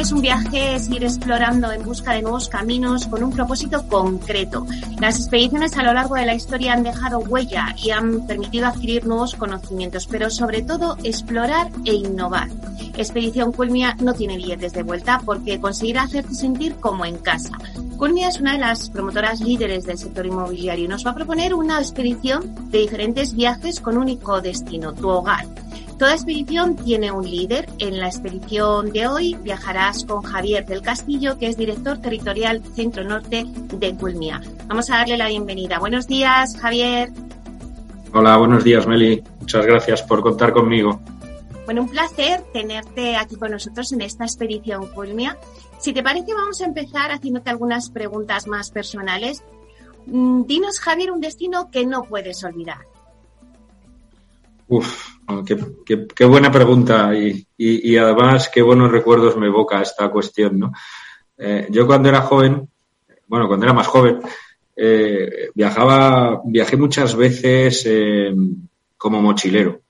[0.00, 4.66] Es un viaje, es ir explorando en busca de nuevos caminos con un propósito concreto.
[4.98, 9.06] Las expediciones a lo largo de la historia han dejado huella y han permitido adquirir
[9.06, 12.48] nuevos conocimientos, pero sobre todo explorar e innovar.
[12.96, 17.52] Expedición Culmia no tiene billetes de vuelta porque conseguirá hacerte sentir como en casa.
[17.98, 21.52] Culmia es una de las promotoras líderes del sector inmobiliario y nos va a proponer
[21.52, 25.44] una expedición de diferentes viajes con único destino, tu hogar.
[26.00, 27.68] Toda expedición tiene un líder.
[27.78, 33.04] En la expedición de hoy viajarás con Javier del Castillo, que es director territorial Centro
[33.04, 34.40] Norte de Culmia.
[34.66, 35.78] Vamos a darle la bienvenida.
[35.78, 37.10] Buenos días, Javier.
[38.14, 39.22] Hola, buenos días, Meli.
[39.40, 40.98] Muchas gracias por contar conmigo.
[41.66, 45.36] Bueno, un placer tenerte aquí con nosotros en esta expedición Culmia.
[45.80, 49.42] Si te parece, vamos a empezar haciéndote algunas preguntas más personales.
[50.06, 52.89] Mm, dinos, Javier, un destino que no puedes olvidar.
[54.72, 55.16] Uf,
[56.14, 60.72] qué, buena pregunta y, además qué buenos recuerdos me evoca esta cuestión, ¿no?
[61.36, 62.68] Eh, yo cuando era joven,
[63.26, 64.20] bueno, cuando era más joven,
[64.76, 68.32] eh, viajaba, viajé muchas veces eh,
[68.96, 69.80] como mochilero.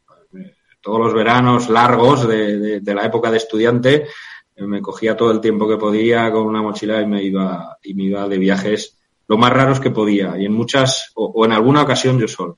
[0.80, 4.06] Todos los veranos largos de, la época de estudiante
[4.56, 8.04] me cogía todo el tiempo que podía con una mochila y me iba y me
[8.04, 12.18] iba de viajes lo más raros que podía y en muchas o en alguna ocasión
[12.18, 12.56] yo solo.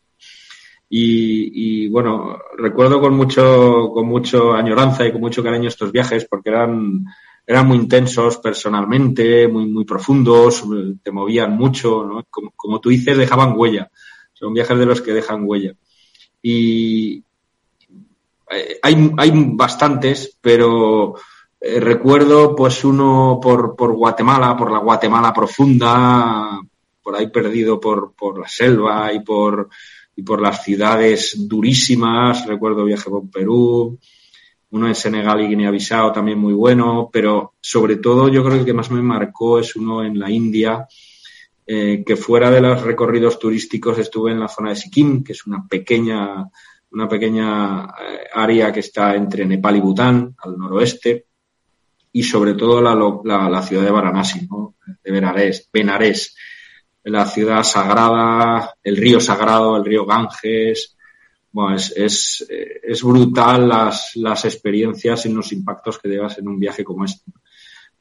[0.94, 6.50] Y, bueno, recuerdo con mucho, con mucho añoranza y con mucho cariño estos viajes porque
[6.50, 7.06] eran,
[7.46, 10.62] eran muy intensos personalmente, muy, muy profundos,
[11.02, 12.26] te movían mucho, ¿no?
[12.30, 13.90] como, tú dices, dejaban huella.
[14.34, 15.72] Son viajes de los que dejan huella.
[16.42, 17.24] Y
[18.50, 21.14] eh, hay, hay bastantes, pero
[21.58, 26.60] eh, recuerdo pues uno por, por Guatemala, por la Guatemala profunda,
[27.02, 29.70] por ahí perdido por, por la selva y por
[30.16, 32.46] y por las ciudades durísimas.
[32.46, 33.98] Recuerdo viaje por Perú,
[34.70, 38.66] uno en Senegal y Guinea-Bissau también muy bueno, pero sobre todo yo creo que el
[38.66, 40.86] que más me marcó es uno en la India,
[41.66, 45.46] eh, que fuera de los recorridos turísticos estuve en la zona de Sikkim, que es
[45.46, 46.48] una pequeña,
[46.90, 51.26] una pequeña eh, área que está entre Nepal y Bután, al noroeste,
[52.12, 52.94] y sobre todo la,
[53.48, 54.74] la, ciudad de Varanasi, ¿no?
[55.02, 56.34] de Benares, Benares
[57.04, 60.96] la ciudad sagrada, el río sagrado, el río Ganges.
[61.50, 66.82] Bueno, es, es, brutal las, las experiencias y los impactos que llevas en un viaje
[66.82, 67.30] como este.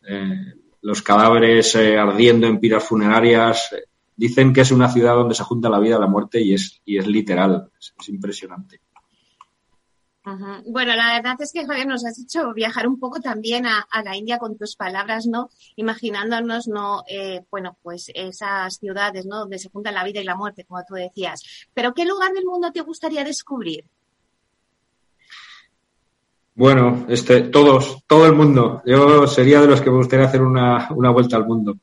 [0.08, 3.74] Eh, los cadáveres eh, ardiendo en piras funerarias.
[3.74, 3.84] Eh,
[4.16, 6.82] dicen que es una ciudad donde se junta la vida y la muerte y es,
[6.86, 7.70] y es literal.
[7.78, 8.82] es impresionante.
[10.24, 14.16] Bueno, la verdad es que Javier nos has hecho viajar un poco también a, la
[14.16, 15.50] India con tus palabras, ¿no?
[15.76, 17.04] Imaginándonos, ¿no?
[17.08, 19.40] Eh, bueno, pues esas ciudades, ¿no?
[19.40, 21.68] Donde se juntan la vida y la muerte, como tú decías.
[21.74, 23.84] Pero ¿qué lugar del mundo te gustaría descubrir?
[26.54, 28.84] Bueno, este, todos, todo el mundo.
[28.86, 31.78] Yo sería de los que me gustaría hacer una, vuelta al mundo.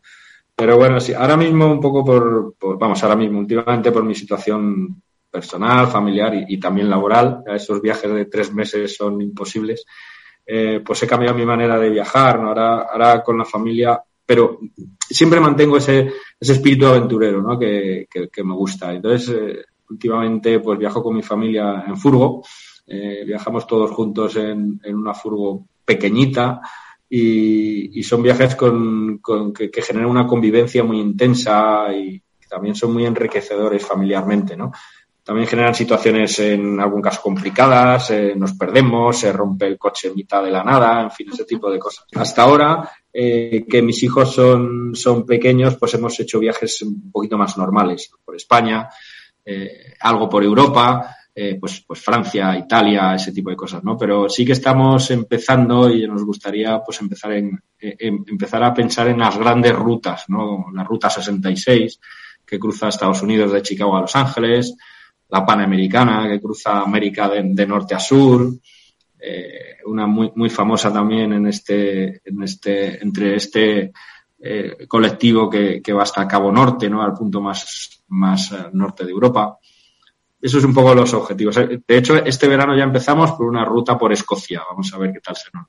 [0.55, 4.15] Pero bueno, sí, ahora mismo un poco por, por, vamos, ahora mismo, últimamente por mi
[4.15, 7.43] situación personal, familiar y, también laboral.
[7.47, 9.85] Esos viajes de tres meses son imposibles.
[10.47, 12.49] Eh, pues he cambiado mi manera de viajar, ¿no?
[12.49, 14.59] ahora, ahora con la familia, pero
[14.99, 16.11] siempre mantengo ese,
[16.41, 17.59] ese espíritu aventurero ¿no?
[17.59, 18.93] que, que, me gusta.
[18.93, 22.43] Entonces, eh, últimamente pues viajo con mi familia en furgo,
[22.87, 26.61] eh, viajamos todos juntos en, en una furgo pequeñita
[27.11, 32.93] y, son viajes con, con que, que, generan una convivencia muy intensa y también son
[32.93, 34.73] muy enriquecedores familiarmente, ¿no?
[35.29, 40.15] También generan situaciones en algún caso complicadas, eh, nos perdemos, se rompe el coche en
[40.15, 42.07] mitad de la nada, en fin, ese tipo de cosas.
[42.15, 47.37] Hasta ahora, eh, que mis hijos son, son pequeños, pues hemos hecho viajes un poquito
[47.37, 48.89] más normales por España,
[49.45, 51.15] eh, algo por Europa,
[51.61, 53.99] pues, pues Francia, Italia, ese tipo de cosas, ¿no?
[53.99, 59.19] Pero sí que estamos empezando y nos gustaría pues empezar en, empezar a pensar en
[59.19, 60.69] las grandes rutas, ¿no?
[60.73, 62.01] La ruta 66
[62.47, 64.75] que cruza Estados Unidos de Chicago a Los Ángeles,
[65.29, 68.51] la Panamericana que cruza América de, norte a sur,
[69.19, 73.93] eh, una muy, muy famosa también en este, en este, entre este
[74.39, 77.03] eh, colectivo que, que, va hasta Cabo Norte, ¿no?
[77.03, 79.59] Al punto más, más eh, norte de Europa.
[80.41, 81.57] Eso es un poco los objetivos.
[81.57, 84.63] De hecho, este verano ya empezamos por una ruta por Escocia.
[84.71, 85.67] Vamos a ver qué tal se nos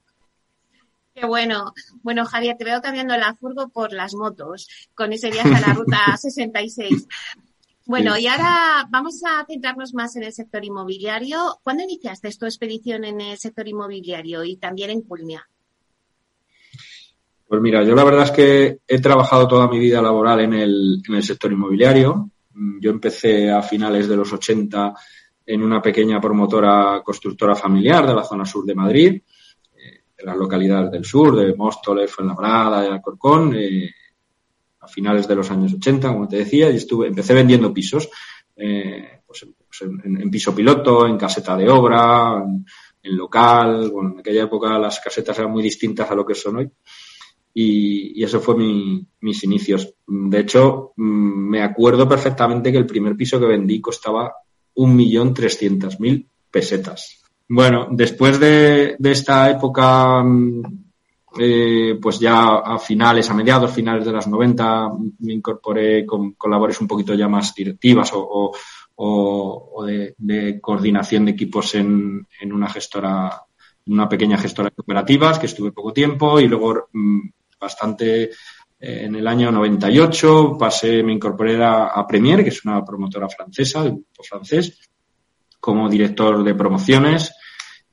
[1.19, 1.73] Qué bueno.
[2.01, 5.73] Bueno, Javier, te veo cambiando la furgo por las motos con ese viaje a la
[5.73, 7.07] ruta 66.
[7.89, 11.59] Bueno, y ahora vamos a centrarnos más en el sector inmobiliario.
[11.63, 15.49] ¿Cuándo iniciaste tu expedición en el sector inmobiliario y también en Culmia?
[17.47, 21.01] Pues mira, yo la verdad es que he trabajado toda mi vida laboral en el,
[21.09, 22.29] en el sector inmobiliario.
[22.79, 24.93] Yo empecé a finales de los 80
[25.47, 29.19] en una pequeña promotora constructora familiar de la zona sur de Madrid,
[29.75, 33.89] eh, de las localidades del sur, de Móstoles, Fuenlabrada, de Alcorcón, eh,
[34.91, 38.09] finales de los años 80, como te decía, y estuve, empecé vendiendo pisos,
[38.55, 42.43] eh, pues, pues en, piso piloto, en caseta de obra,
[43.01, 46.57] en, local, bueno, en aquella época las casetas eran muy distintas a lo que son
[46.57, 46.69] hoy
[47.53, 49.93] y, eso fue mis inicios.
[50.07, 54.33] De hecho, mm, me acuerdo perfectamente que el primer piso que vendí costaba
[54.75, 57.21] un millón trescientas mil pesetas.
[57.47, 60.88] Bueno, después de, esta época, mm,
[61.37, 64.89] eh, pues ya a finales, a mediados, finales de las 90,
[65.19, 68.51] me incorporé con, labores un poquito ya más directivas o,
[69.85, 73.43] de, coordinación de equipos en, en una gestora,
[73.85, 77.29] una pequeña gestora de cooperativas, que estuve poco tiempo y luego mm,
[77.59, 78.23] bastante
[78.79, 83.93] eh, en el año 98 pasé, me incorporé a, Premier, que es una promotora francesa,
[84.23, 84.79] francés,
[85.59, 87.33] como director de promociones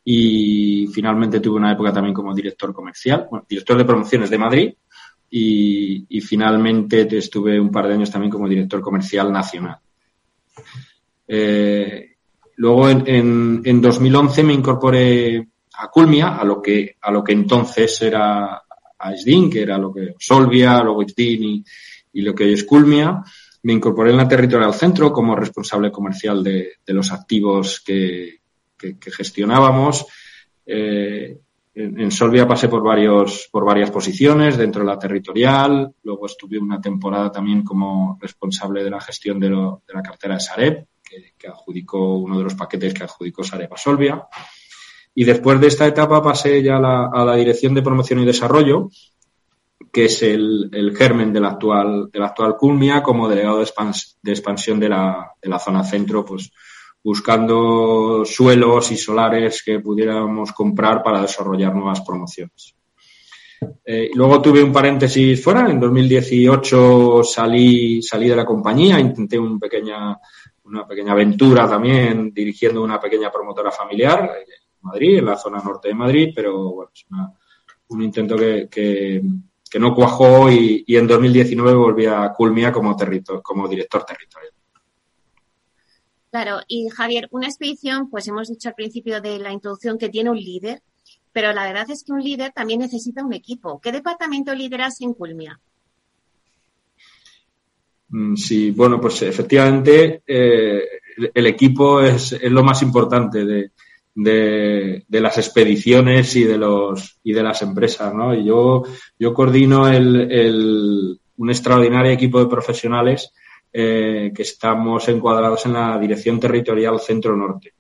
[0.08, 4.74] y finalmente tuve una época también como director comercial, bueno, director de promociones de Madrid
[5.28, 9.78] y, finalmente estuve un par de años también como director comercial nacional.
[11.26, 12.14] Eh,
[12.54, 18.00] luego en, en, 2011 me incorporé a Culmia, a lo que, a lo que entonces
[18.00, 18.62] era
[18.98, 21.64] a SDIN, que era lo que Solvia, luego SDIN
[22.12, 23.24] y, lo que es Culmia.
[23.64, 28.38] Me incorporé en la Territorial Centro como responsable comercial de, los activos que,
[29.00, 30.06] gestionábamos.
[30.64, 31.38] Eh,
[31.74, 35.92] en, Solvia pasé por varios, por varias posiciones dentro de la territorial.
[36.02, 40.86] Luego estuve una temporada también como responsable de la gestión de, la cartera de Sareb,
[41.02, 44.26] que, que, adjudicó uno de los paquetes que adjudicó Sareb a Solvia.
[45.18, 48.90] Y después de esta etapa pasé ya a la, dirección de promoción y desarrollo,
[49.90, 54.78] que es el, germen de la actual, de la actual Culmia como delegado de, expansión
[54.78, 56.50] de la, de la zona centro, pues
[57.06, 62.74] buscando suelos y solares que pudiéramos comprar para desarrollar nuevas promociones.
[63.84, 65.70] Eh, luego tuve un paréntesis fuera.
[65.70, 70.18] En 2018 salí, salí de la compañía, intenté un pequeña,
[70.64, 74.28] una pequeña aventura también dirigiendo una pequeña promotora familiar.
[74.80, 77.06] Madrid, en la zona norte de Madrid, pero bueno, es
[77.86, 79.22] un intento que,
[79.78, 82.96] no cuajó y, en 2019 volví a Culmia como,
[83.44, 84.55] como director territorial.
[86.36, 90.28] Claro, y Javier, una expedición, pues hemos dicho al principio de la introducción que tiene
[90.28, 90.82] un líder,
[91.32, 93.80] pero la verdad es que un líder también necesita un equipo.
[93.80, 95.58] ¿Qué departamento lideras en Culmia?
[98.10, 100.82] Mm, sí, bueno, pues efectivamente eh,
[101.32, 103.70] el equipo es, lo más importante
[104.14, 108.34] de, las expediciones y de los y de las empresas, ¿no?
[108.34, 108.82] Y yo,
[109.18, 113.32] yo coordino el, un extraordinario equipo de profesionales
[113.72, 117.74] eh, que estamos encuadrados en la Dirección Territorial Centro Norte.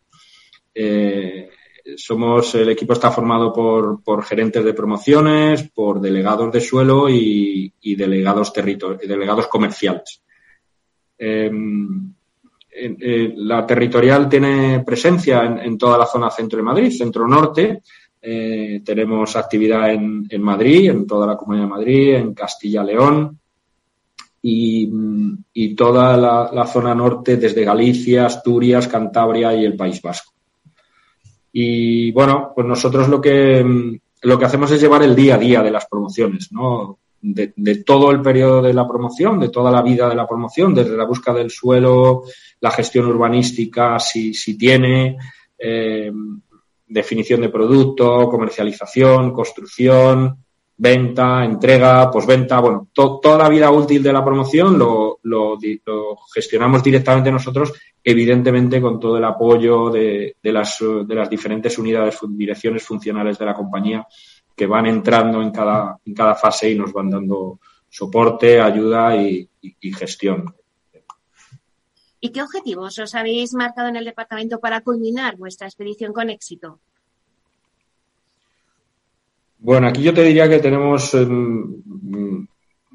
[0.74, 1.48] Eh,
[1.96, 7.72] somos, el equipo está formado por, por, gerentes de promociones, por delegados de suelo y,
[7.80, 10.22] y delegados, delegados comerciales.
[11.16, 11.50] Eh,
[13.36, 17.80] la territorial tiene presencia en, toda la zona centro de Madrid, centro-norte.
[18.20, 23.38] Tenemos actividad en, Madrid, en toda la Comunidad de Madrid, en Castilla-León
[24.48, 30.32] y, toda la, zona norte desde Galicia, Asturias, Cantabria y el País Vasco.
[31.52, 35.62] Y bueno, pues nosotros lo que, lo que hacemos es llevar el día a día
[35.62, 36.98] de las promociones, ¿no?
[37.20, 40.96] de, todo el periodo de la promoción, de toda la vida de la promoción, desde
[40.96, 42.22] la búsqueda del suelo,
[42.60, 45.16] la gestión urbanística, si, si tiene,
[45.58, 46.12] eh,
[46.86, 50.45] definición de producto, comercialización, construcción,
[50.78, 55.18] venta, entrega, posventa, bueno, toda la vida útil de la promoción lo,
[56.34, 60.78] gestionamos directamente nosotros, evidentemente con todo el apoyo de, las,
[61.30, 64.06] diferentes unidades, direcciones funcionales de la compañía
[64.54, 69.48] que van entrando en cada, en cada fase y nos van dando soporte, ayuda y
[69.96, 70.54] gestión.
[72.26, 76.80] ¿Y qué objetivos os habéis marcado en el departamento para culminar vuestra expedición con éxito?
[79.66, 82.48] Bueno, aquí yo te diría que tenemos em, un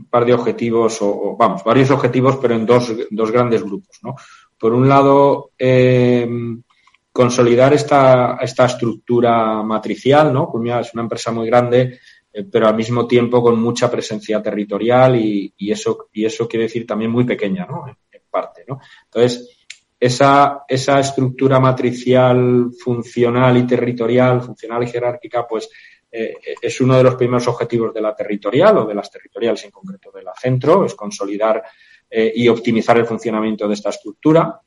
[0.09, 4.15] par de objetivos, o, vamos, varios objetivos, pero en dos, dos grandes grupos, ¿no?
[4.57, 6.63] Por un lado, em,
[7.11, 10.47] consolidar esta, esta estructura matricial, ¿no?
[10.47, 11.99] Culmia es una empresa muy grande,
[12.31, 16.87] eh, pero al mismo tiempo con mucha presencia territorial y, eso, y eso quiere decir
[16.87, 17.85] también muy pequeña, ¿no?
[17.85, 17.97] En,
[18.31, 18.79] parte, ¿no?
[19.03, 19.57] Entonces,
[19.99, 25.69] esa, esa estructura matricial funcional y territorial, funcional y jerárquica, pues
[26.11, 29.71] eh, es uno de los primeros objetivos de la territorial o de las territoriales en
[29.71, 31.63] concreto de la centro, es consolidar
[32.09, 34.59] eh, y optimizar el funcionamiento de esta estructura.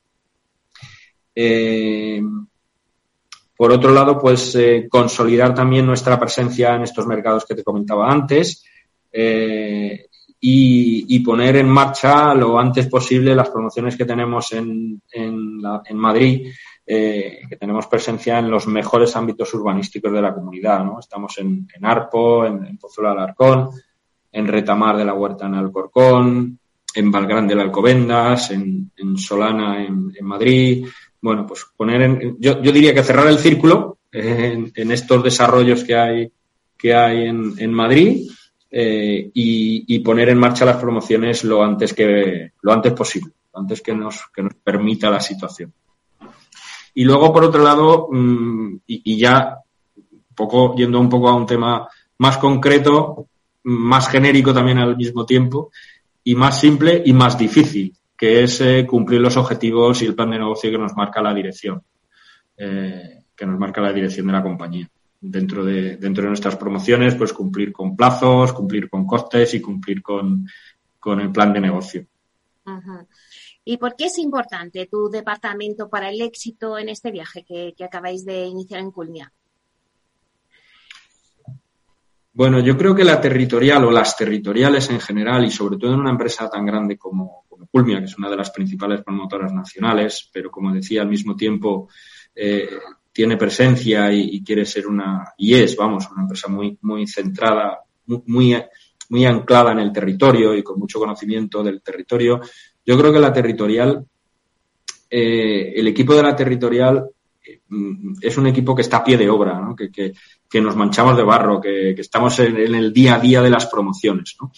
[1.34, 2.22] Eh,
[3.56, 4.56] por otro lado, pues
[4.90, 8.64] consolidar también nuestra presencia en estos mercados que te comentaba antes
[10.40, 16.48] y, poner en marcha lo antes posible las promociones que tenemos en, en, en Madrid
[16.86, 21.00] eh, que tenemos presencia en los mejores ámbitos urbanísticos de la comunidad, ¿no?
[21.00, 23.70] Estamos en, Arpo, en, en Pozuelo Alarcón,
[24.30, 26.58] en Retamar de la Huerta en Alcorcón,
[26.94, 30.86] en Valgrande de Alcobendas, en, Solana en, Madrid.
[31.20, 36.32] Bueno, pues poner en, yo, diría que cerrar el círculo en, estos desarrollos que hay,
[36.76, 38.28] que hay en, Madrid
[38.70, 43.60] eh, y, y, poner en marcha las promociones lo antes que, lo antes posible, lo
[43.60, 45.72] antes que nos, que nos permita la situación.
[46.94, 49.58] Y luego, por otro lado, mm, y, ya
[50.34, 53.26] poco, yendo un poco a un tema más concreto,
[53.64, 55.70] más genérico también al mismo tiempo,
[56.22, 60.30] y más simple y más difícil, que es eh, cumplir los objetivos y el plan
[60.30, 61.82] de negocio que nos marca la dirección,
[62.56, 64.88] eh, que nos marca la dirección de la compañía.
[65.20, 70.02] Dentro de, dentro de nuestras promociones, pues cumplir con plazos, cumplir con costes y cumplir
[70.02, 70.46] con,
[71.00, 72.06] con el plan de negocio.
[73.64, 78.24] ¿Y por qué es importante tu departamento para el éxito en este viaje que, acabáis
[78.24, 79.32] de iniciar en Culmia?
[82.34, 86.00] Bueno, yo creo que la territorial o las territoriales en general y sobre todo en
[86.00, 90.50] una empresa tan grande como, Culmia, que es una de las principales promotoras nacionales, pero
[90.50, 91.88] como decía al mismo tiempo
[92.34, 92.68] eh,
[93.12, 98.56] tiene presencia y, quiere ser una y es, vamos, una empresa muy muy centrada, muy
[99.08, 102.40] muy anclada en el territorio y con mucho conocimiento del territorio.
[102.86, 104.04] Yo creo que la territorial,
[105.08, 107.08] eh, el equipo de la territorial
[107.44, 107.60] eh,
[108.20, 109.74] es un equipo que está a pie de obra, ¿no?
[109.74, 110.12] que,
[110.60, 114.36] nos manchamos de barro, que, estamos en, el día a día de las promociones.
[114.40, 114.52] ¿no?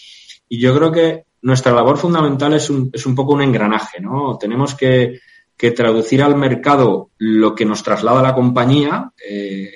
[0.48, 4.00] Y yo creo que nuestra labor fundamental es un, es un poco un engranaje.
[4.00, 4.36] ¿no?
[4.38, 5.20] Tenemos que,
[5.74, 9.72] traducir al mercado lo que nos traslada la compañía, eh,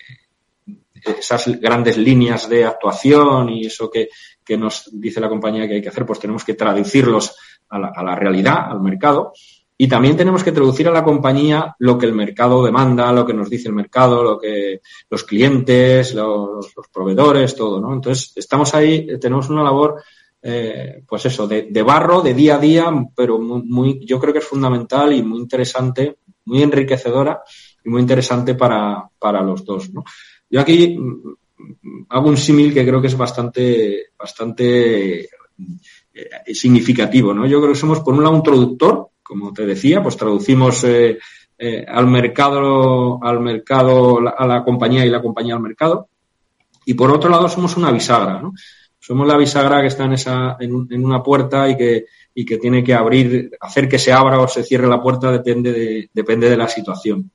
[1.02, 4.10] esas grandes líneas de actuación y eso que
[4.58, 7.34] nos dice la compañía que hay que hacer, pues tenemos que traducirlos
[7.70, 9.32] a la, realidad, al mercado.
[9.76, 13.32] Y también tenemos que traducir a la compañía lo que el mercado demanda, lo que
[13.32, 17.94] nos dice el mercado, lo que los clientes, los, proveedores, todo, ¿no?
[17.94, 20.02] Entonces, estamos ahí, tenemos una labor,
[20.42, 24.44] eh, pues eso, de, barro, de día a día, pero muy, yo creo que es
[24.44, 27.40] fundamental y muy interesante, muy enriquecedora
[27.82, 30.04] y muy interesante para, para los dos, ¿no?
[30.50, 35.28] Yo aquí mm, hago un símil que creo que es bastante, bastante eh,
[36.52, 37.46] significativo, ¿no?
[37.46, 41.18] Yo creo que somos, por un lado, un traductor, como te decía, pues traducimos eh,
[41.58, 46.08] eh, al mercado, al mercado, a la compañía y la compañía al mercado.
[46.84, 48.52] Y por otro lado, somos una bisagra, ¿no?
[48.98, 52.82] Somos la bisagra que está en esa, en, una puerta y que, y que tiene
[52.82, 56.56] que abrir, hacer que se abra o se cierre la puerta depende de, depende de
[56.56, 57.30] la situación.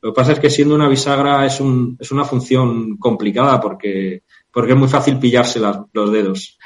[0.00, 4.22] Lo que pasa es que siendo una bisagra es, un, es una función complicada porque,
[4.52, 5.60] porque es muy fácil pillarse
[5.92, 6.58] los dedos.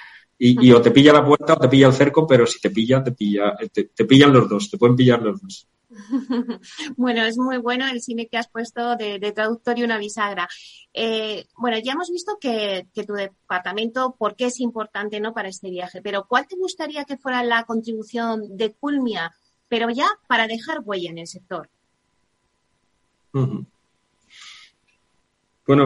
[0.45, 3.05] Y, o te pilla la puerta o te pilla el cerco, pero si te pilla,
[3.05, 5.69] te pilla, te, pillan los dos, te pueden pillar los dos.
[6.97, 10.49] bueno, es muy bueno el cine que has puesto de, traductor y una bisagra.
[10.93, 15.33] Eh, bueno, ya hemos visto que, tu departamento, por qué es importante ¿no?
[15.33, 19.33] para este viaje, pero ¿cuál te gustaría que fuera la contribución de Culmia,
[19.69, 21.71] pero ya para dejar huella en el sector?
[23.33, 23.69] Bueno,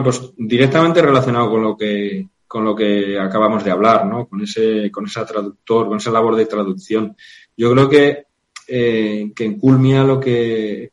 [0.03, 4.27] pues directamente relacionado con lo que con lo que acabamos de hablar, ¿no?
[4.27, 7.15] Con ese, con esa traductor, con esa labor de traducción.
[7.55, 8.25] Yo creo que,
[8.67, 10.91] eh, que en Culmia lo que,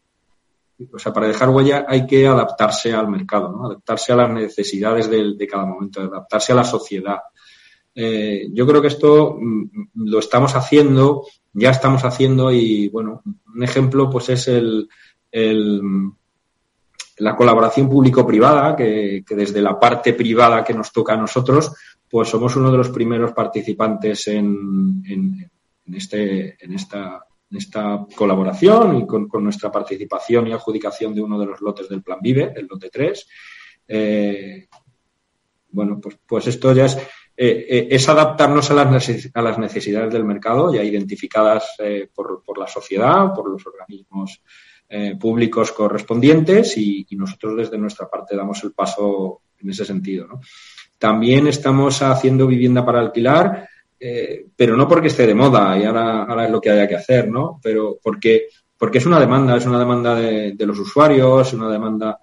[0.92, 3.66] o sea, para dejar huella hay que adaptarse al mercado, ¿no?
[3.66, 7.18] adaptarse a las necesidades de, de cada momento, adaptarse a la sociedad.
[7.94, 13.22] Eh, yo creo que esto mm, lo estamos haciendo, ya estamos haciendo y, bueno,
[13.54, 14.88] un ejemplo pues es el,
[15.30, 15.80] el
[17.18, 21.72] la colaboración público-privada, que, que, desde la parte privada que nos toca a nosotros,
[22.10, 25.50] pues somos uno de los primeros participantes en, en,
[25.86, 31.38] en este, en esta esta colaboración y con, con, nuestra participación y adjudicación de uno
[31.38, 33.28] de los lotes del Plan Vive, el lote 3.
[33.88, 34.68] Eh,
[35.70, 40.12] bueno, pues, pues esto ya es, eh, eh, es adaptarnos a las, a las necesidades
[40.12, 44.42] del mercado ya identificadas eh, por, por, la sociedad, por los organismos
[44.88, 50.40] eh, públicos correspondientes y, nosotros desde nuestra parte damos el paso en ese sentido.
[50.98, 53.68] También estamos haciendo vivienda para alquilar
[54.06, 56.96] eh, pero no porque esté de moda y ahora, ahora, es lo que haya que
[56.96, 57.58] hacer, ¿no?
[57.62, 62.20] Pero porque, porque es una demanda, es una demanda de, de los usuarios, una demanda,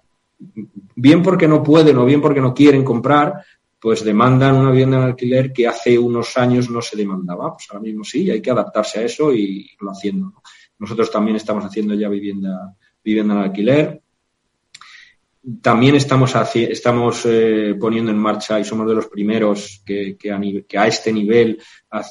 [0.94, 3.44] bien porque no pueden o bien porque no quieren comprar,
[3.80, 7.52] pues demandan una vivienda en alquiler que hace unos años no se demandaba.
[7.54, 10.26] Pues ahora mismo sí, hay que adaptarse a eso y lo haciendo.
[10.26, 10.42] ¿no?
[10.82, 12.74] Nosotros también estamos haciendo ya vivienda,
[13.04, 14.02] vivienda en alquiler.
[15.60, 20.32] También estamos, estamos eh, poniendo en marcha y somos de los primeros que, que,
[20.76, 21.62] a, este nivel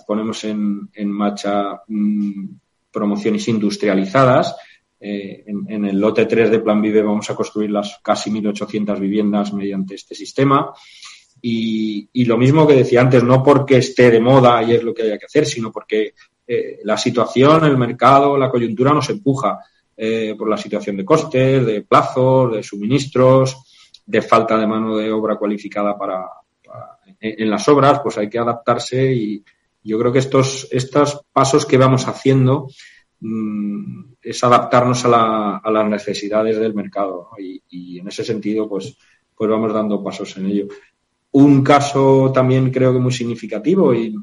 [0.07, 2.45] ponemos en, en marcha mmm,
[2.89, 4.55] promociones industrializadas.
[5.01, 8.97] Eh, en, en, el lote 3 de Plan Vive vamos a construir las casi 1.800
[8.97, 10.71] viviendas mediante este sistema.
[11.41, 14.93] Y, y, lo mismo que decía antes, no porque esté de moda y es lo
[14.93, 16.13] que haya que hacer, sino porque
[16.47, 19.59] eh, la situación, el mercado, la coyuntura nos empuja
[19.95, 25.11] eh, por la situación de costes, de plazos, de suministros, de falta de mano de
[25.11, 26.27] obra cualificada para,
[27.19, 29.43] en, las obras, pues hay que adaptarse y
[29.83, 32.67] yo creo que estos, estos pasos que vamos haciendo
[33.19, 38.97] mmm, es adaptarnos a, la, a, las necesidades del mercado y, en ese sentido pues,
[39.35, 40.67] pues vamos dando pasos en ello.
[41.31, 44.15] Un caso también creo que muy significativo y,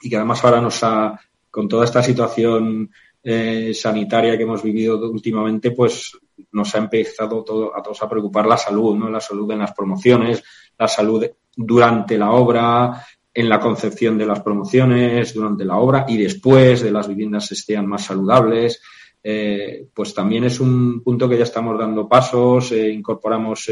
[0.00, 1.20] y que además ahora nos ha,
[1.52, 2.90] con toda esta situación
[3.22, 6.18] eh, sanitaria que hemos vivido últimamente, pues
[6.50, 9.10] nos ha empezado todo, a todos a preocupar la salud, ¿no?
[9.10, 10.42] La salud en las promociones,
[10.78, 13.04] la salud durante la obra,
[13.34, 17.86] en la concepción de las promociones, durante la obra y después de las viviendas estén
[17.86, 18.80] más saludables.
[19.22, 23.70] Eh, pues también es un punto que ya estamos dando pasos, eh, incorporamos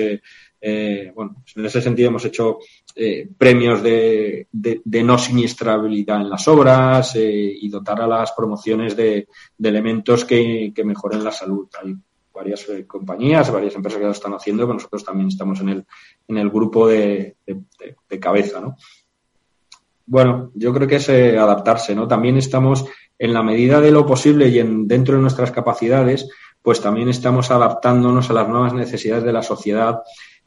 [0.61, 2.59] eh, bueno, pues en ese sentido hemos hecho
[2.95, 4.47] eh, premios de,
[4.85, 9.27] no siniestrabilidad en las obras eh, y dotar a las promociones de,
[9.63, 11.69] elementos que, mejoren la salud.
[11.83, 11.95] Hay
[12.33, 15.87] varias compañías, varias empresas que lo están haciendo, pero nosotros también estamos en el,
[16.29, 17.37] en el grupo de,
[18.21, 18.77] cabeza, ¿no?
[20.07, 22.09] Bueno, yo creo que es adaptarse, ¿no?
[22.09, 22.85] También estamos,
[23.17, 26.29] en la medida de lo posible y en, dentro de nuestras capacidades,
[26.63, 30.01] pues también estamos adaptándonos a las nuevas necesidades de la sociedad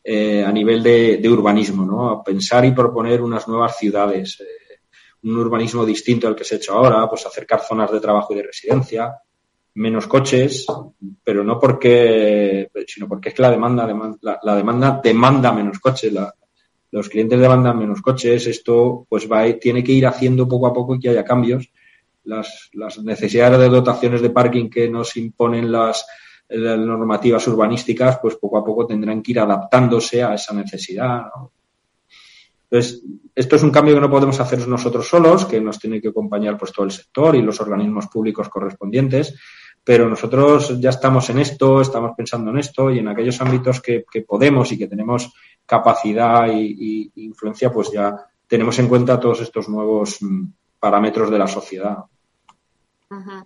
[0.04, 2.10] eh, a nivel de, de, urbanismo, ¿no?
[2.10, 4.82] A pensar y proponer unas nuevas ciudades, eh,
[5.24, 8.38] un urbanismo distinto al que se ha hecho ahora, pues acercar zonas de trabajo y
[8.38, 9.16] de residencia,
[9.76, 10.66] menos coches,
[11.24, 13.88] pero no porque, sino porque es que la demanda,
[14.22, 16.34] la, la, demanda demanda menos coches, la,
[16.92, 20.96] los clientes demandan menos coches, esto pues va, tiene que ir haciendo poco a poco
[20.96, 21.72] y que haya cambios.
[22.26, 26.06] Las, las necesidades de dotaciones de parking que nos imponen las,
[26.54, 31.24] las normativas urbanísticas, pues poco a poco tendrán que ir adaptándose a esa necesidad.
[31.36, 31.52] ¿no?
[32.74, 33.04] Entonces,
[33.36, 36.58] esto es un cambio que no podemos hacer nosotros solos, que nos tiene que acompañar
[36.58, 39.36] pues todo el sector y los organismos públicos correspondientes,
[39.84, 44.06] pero nosotros ya estamos en esto, estamos pensando en esto y en aquellos ámbitos que,
[44.10, 45.32] que podemos y que tenemos
[45.68, 48.16] capacidad y, influencia, pues ya
[48.48, 50.46] tenemos en cuenta todos estos nuevos mm,
[50.80, 51.98] parámetros de la sociedad.
[53.12, 53.44] Uh.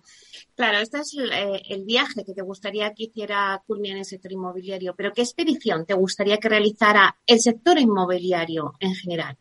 [0.58, 4.06] Claro, este es el, eh, el, viaje que te gustaría que hiciera Culmia en el
[4.06, 9.38] sector inmobiliario, pero ¿qué expedición te gustaría que realizara el sector inmobiliario en general?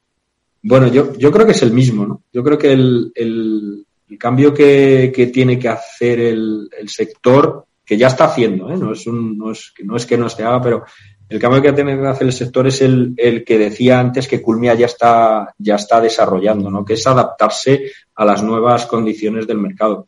[0.62, 2.22] Bueno, yo, yo creo que es el mismo, ¿no?
[2.30, 3.86] Yo creo que el, el,
[4.18, 8.76] cambio que, tiene que hacer el, sector, que ya está haciendo, ¿eh?
[8.76, 10.84] no, es un, no, es, no es que no se haga, pero
[11.30, 14.42] el cambio que tiene que hacer el sector es el, el que decía antes que
[14.42, 16.84] Culmia ya está, ya está desarrollando, ¿no?
[16.84, 20.06] que es adaptarse a las nuevas condiciones del mercado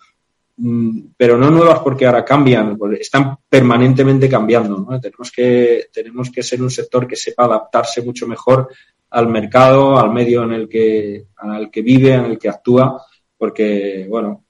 [1.17, 4.87] pero no nuevas porque ahora cambian, están permanentemente cambiando.
[4.89, 5.01] ¿no?
[5.01, 8.69] Tenemos, que, tenemos que ser un sector que sepa adaptarse mucho mejor
[9.11, 13.01] al mercado, al medio en el que, al que vive, en el que actúa,
[13.37, 14.45] porque, bueno,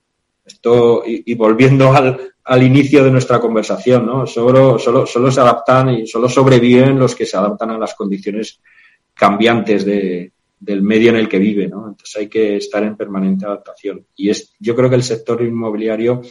[0.45, 4.27] esto, y, y volviendo al, al, inicio de nuestra conversación, ¿no?
[4.27, 8.61] Solo, solo, solo se adaptan y solo sobreviven los que se adaptan a las condiciones
[9.15, 11.89] cambiantes de, del medio en el que vive, ¿no?
[11.89, 14.07] Entonces hay que estar en permanente adaptación.
[14.17, 16.23] Y es, yo creo que el sector inmobiliario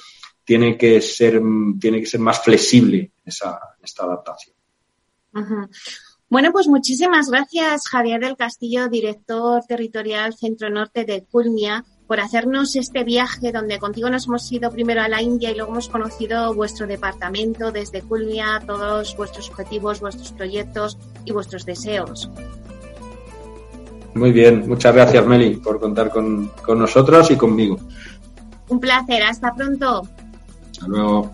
[0.43, 1.41] tiene que ser,
[1.79, 4.55] tiene que ser más flexible esa, esta adaptación.
[6.29, 12.75] Bueno, pues muchísimas gracias, Javier del Castillo, director territorial Centro Norte de Culmia, por hacernos
[12.75, 16.53] este viaje donde contigo nos hemos ido primero a la India y luego hemos conocido
[16.53, 22.29] vuestro departamento desde Culmia, todos vuestros objetivos, vuestros proyectos y vuestros deseos.
[24.17, 27.77] Muy bien, muchas gracias Meli por contar con, con nosotros y conmigo.
[28.69, 30.07] Un placer, hasta pronto.
[30.71, 31.31] Hasta luego.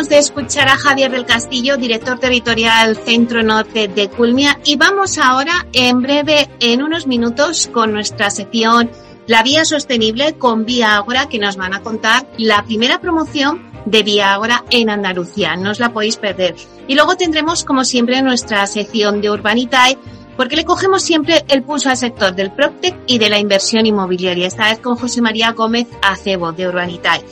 [0.00, 5.18] Acabamos de escuchar a Javier del Castillo, director territorial Centro Norte de Culmia, y vamos
[5.18, 8.90] ahora en breve, en unos minutos, con nuestra sección
[9.26, 14.02] La Vía Sostenible con Vía Ágora, que nos van a contar la primera promoción de
[14.02, 15.56] Vía Ágora en Andalucía.
[15.56, 16.54] No os la podéis perder.
[16.88, 19.98] Y luego tendremos, como siempre, nuestra sección de Urbanitae,
[20.34, 24.46] porque le cogemos siempre el pulso al sector del PropTech y de la inversión inmobiliaria,
[24.46, 27.22] esta vez con José María Gómez Acebo de Urbanitae.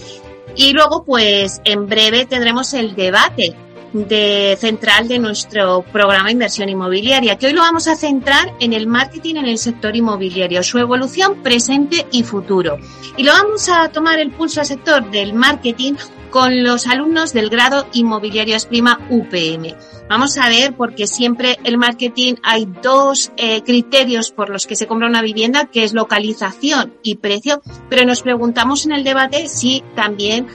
[0.59, 3.55] Y luego, pues en breve tendremos el debate
[3.93, 8.87] de central de nuestro programa inversión inmobiliaria, que hoy lo vamos a centrar en el
[8.87, 12.79] marketing en el sector inmobiliario, su evolución presente y futuro.
[13.17, 15.95] Y lo vamos a tomar el pulso al sector del marketing
[16.31, 19.75] con los alumnos del grado inmobiliario Esprima UPM.
[20.09, 24.87] Vamos a ver, porque siempre el marketing hay dos eh, criterios por los que se
[24.87, 29.83] compra una vivienda, que es localización y precio, pero nos preguntamos en el debate si
[29.95, 30.47] también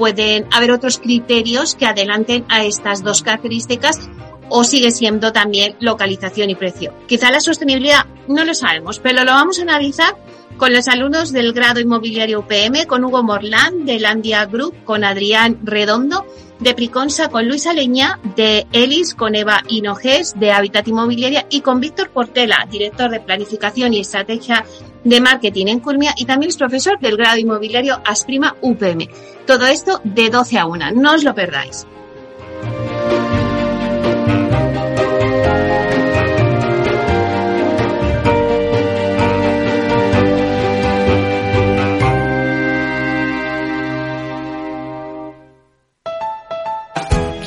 [0.00, 4.08] pueden haber otros criterios que adelanten a estas dos características
[4.48, 6.94] o sigue siendo también localización y precio.
[7.06, 10.16] Quizá la sostenibilidad no lo sabemos, pero lo vamos a analizar
[10.56, 15.58] con los alumnos del grado inmobiliario UPM, con Hugo Morlán de Landia Group, con Adrián
[15.64, 16.24] Redondo
[16.60, 21.80] de Priconsa, con Luisa Leña de Elis, con Eva Hinojes de Habitat Inmobiliaria y con
[21.80, 24.64] Víctor Portela, director de Planificación y Estrategia
[25.02, 29.08] de Marketing en Culmia y también es profesor del grado inmobiliario Asprima UPM.
[29.46, 31.86] Todo esto de 12 a 1, no os lo perdáis.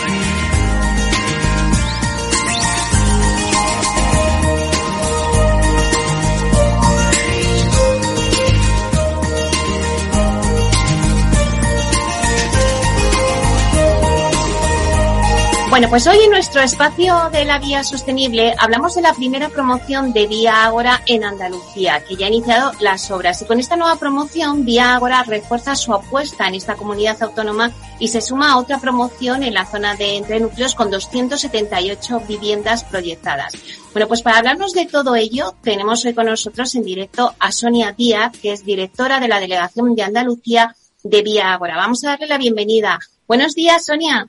[15.71, 20.11] Bueno, pues hoy en nuestro espacio de la Vía Sostenible hablamos de la primera promoción
[20.11, 23.41] de Vía Ágora en Andalucía, que ya ha iniciado las obras.
[23.41, 28.09] Y con esta nueva promoción, Vía Ágora refuerza su apuesta en esta comunidad autónoma y
[28.09, 33.53] se suma a otra promoción en la zona de entre núcleos con 278 viviendas proyectadas.
[33.93, 37.93] Bueno, pues para hablarnos de todo ello, tenemos hoy con nosotros en directo a Sonia
[37.93, 41.77] Díaz, que es directora de la Delegación de Andalucía de Vía Ágora.
[41.77, 42.99] Vamos a darle la bienvenida.
[43.25, 44.27] Buenos días, Sonia.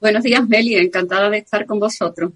[0.00, 0.76] Buenos días, Meli.
[0.76, 2.32] Encantada de estar con vosotros.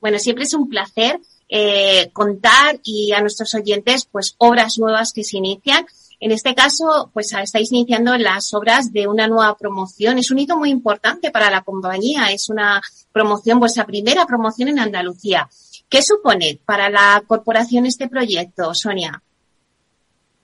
[0.00, 5.24] Bueno, siempre es un placer eh, contar y a nuestros oyentes, pues, obras nuevas que
[5.24, 5.86] se inician.
[6.20, 10.18] En este caso, pues estáis iniciando las obras de una nueva promoción.
[10.18, 12.26] Es un hito muy importante para la compañía.
[12.30, 15.48] Es una promoción, vuestra primera promoción en Andalucía.
[15.88, 19.22] ¿Qué supone para la corporación este proyecto, Sonia?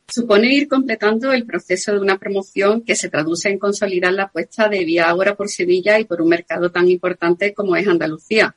[0.08, 4.68] Supone ir completando el proceso de una promoción que se traduce en consolidar la apuesta
[4.68, 8.54] de Vía Ágora por Sevilla y por un mercado tan importante como es Andalucía.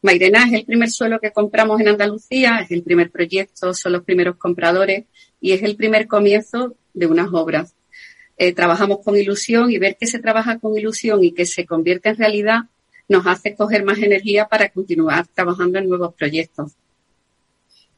[0.00, 4.04] Mairena es el primer suelo que compramos en Andalucía, es el primer proyecto, son los
[4.04, 5.04] primeros compradores
[5.40, 7.74] y es el primer comienzo de unas obras.
[8.36, 12.10] Eh, trabajamos con ilusión y ver que se trabaja con ilusión y que se convierte
[12.10, 12.60] en realidad
[13.08, 16.72] nos hace coger más energía para continuar trabajando en nuevos proyectos.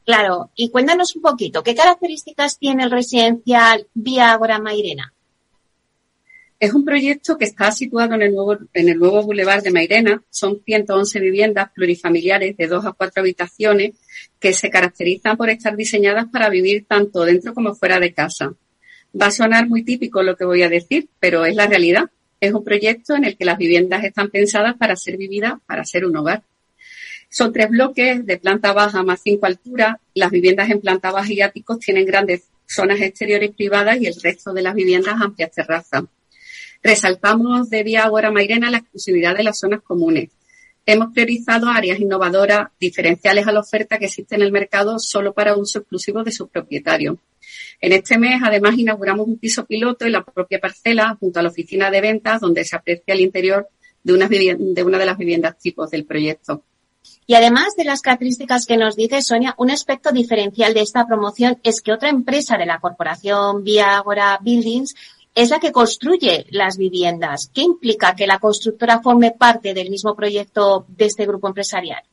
[0.05, 5.13] Claro, y cuéntanos un poquito, ¿qué características tiene el residencial Vía Ágora Mairena?
[6.59, 10.23] Es un proyecto que está situado en el nuevo, en el nuevo Boulevard de Mairena.
[10.29, 13.95] Son 111 viviendas plurifamiliares de dos a cuatro habitaciones
[14.39, 18.53] que se caracterizan por estar diseñadas para vivir tanto dentro como fuera de casa.
[19.19, 22.11] Va a sonar muy típico lo que voy a decir, pero es la realidad.
[22.39, 26.05] Es un proyecto en el que las viviendas están pensadas para ser vividas, para ser
[26.05, 26.43] un hogar.
[27.33, 29.95] Son tres bloques de planta baja más cinco alturas.
[30.13, 34.51] Las viviendas en planta baja y áticos tienen grandes zonas exteriores privadas y el resto
[34.51, 36.03] de las viviendas amplias terrazas.
[36.83, 40.29] Resaltamos de Vía Agora Mairena la exclusividad de las zonas comunes.
[40.85, 45.55] Hemos priorizado áreas innovadoras diferenciales a la oferta que existe en el mercado solo para
[45.55, 47.15] uso exclusivo de sus propietarios.
[47.79, 51.49] En este mes, además, inauguramos un piso piloto en la propia parcela junto a la
[51.49, 53.69] oficina de ventas donde se aprecia el interior
[54.03, 56.65] de una, de, una de las viviendas tipos del proyecto.
[57.27, 61.59] Y además de las características que nos dice Sonia, un aspecto diferencial de esta promoción
[61.63, 64.95] es que otra empresa de la corporación Viagora Buildings
[65.33, 67.49] es la que construye las viviendas.
[67.53, 72.03] ¿Qué implica que la constructora forme parte del mismo proyecto de este grupo empresarial?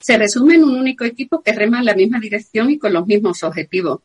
[0.00, 3.06] Se resume en un único equipo que rema en la misma dirección y con los
[3.06, 4.00] mismos objetivos.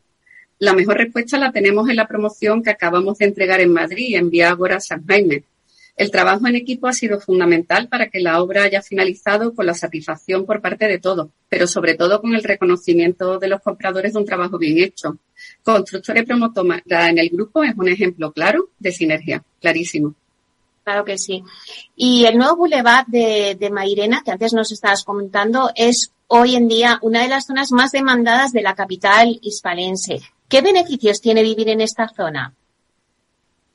[0.60, 4.30] La mejor respuesta la tenemos en la promoción que acabamos de entregar en Madrid, en
[4.30, 5.44] Viagora San Jaime,
[5.98, 9.74] el trabajo en equipo ha sido fundamental para que la obra haya finalizado con la
[9.74, 14.20] satisfacción por parte de todos, pero sobre todo con el reconocimiento de los compradores de
[14.20, 15.18] un trabajo bien hecho.
[15.64, 20.14] Constructora y promotora en el grupo es un ejemplo claro de sinergia, clarísimo.
[20.84, 21.44] Claro que sí.
[21.96, 26.68] Y el nuevo boulevard de, de Mairena, que antes nos estabas comentando, es hoy en
[26.68, 30.22] día una de las zonas más demandadas de la capital hispalense.
[30.48, 32.54] ¿Qué beneficios tiene vivir en esta zona?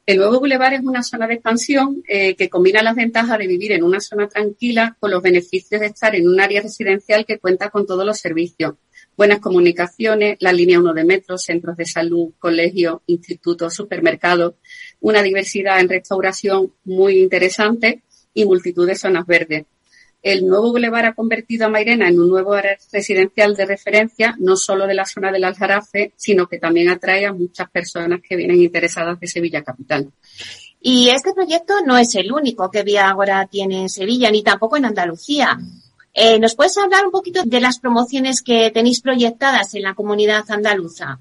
[0.05, 3.71] El nuevo Boulevard es una zona de expansión eh, que combina las ventajas de vivir
[3.71, 7.71] en una zona tranquila con los beneficios de estar en un área residencial que cuenta
[7.71, 8.75] con todos los servicios.
[9.17, 14.55] Buenas comunicaciones, la línea 1 de metro, centros de salud, colegios, institutos, supermercados,
[14.99, 18.03] una diversidad en restauración muy interesante
[18.35, 19.67] y multitud de zonas verdes.
[20.23, 24.57] El nuevo bulevar ha convertido a Mairena en un nuevo área residencial de referencia, no
[24.57, 28.63] solo de la zona del Aljarafe, sino que también atrae a muchas personas que vienen
[28.63, 30.13] interesadas de Sevilla Capital.
[30.81, 34.77] Y este proyecto no es el único que Vía Agora tiene en Sevilla, ni tampoco
[34.77, 35.59] en Andalucía.
[36.15, 40.45] Eh, ¿Nos puedes hablar un poquito de las promociones que tenéis proyectadas en la comunidad
[40.49, 41.19] andaluza?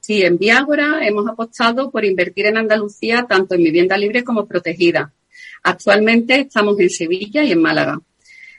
[0.00, 5.12] Sí, en Viágora hemos apostado por invertir en Andalucía tanto en vivienda libre como protegida.
[5.62, 8.00] Actualmente estamos en Sevilla y en Málaga.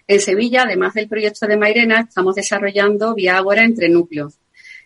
[0.07, 4.39] En Sevilla, además del proyecto de Mairena, estamos desarrollando Viágora entre núcleos.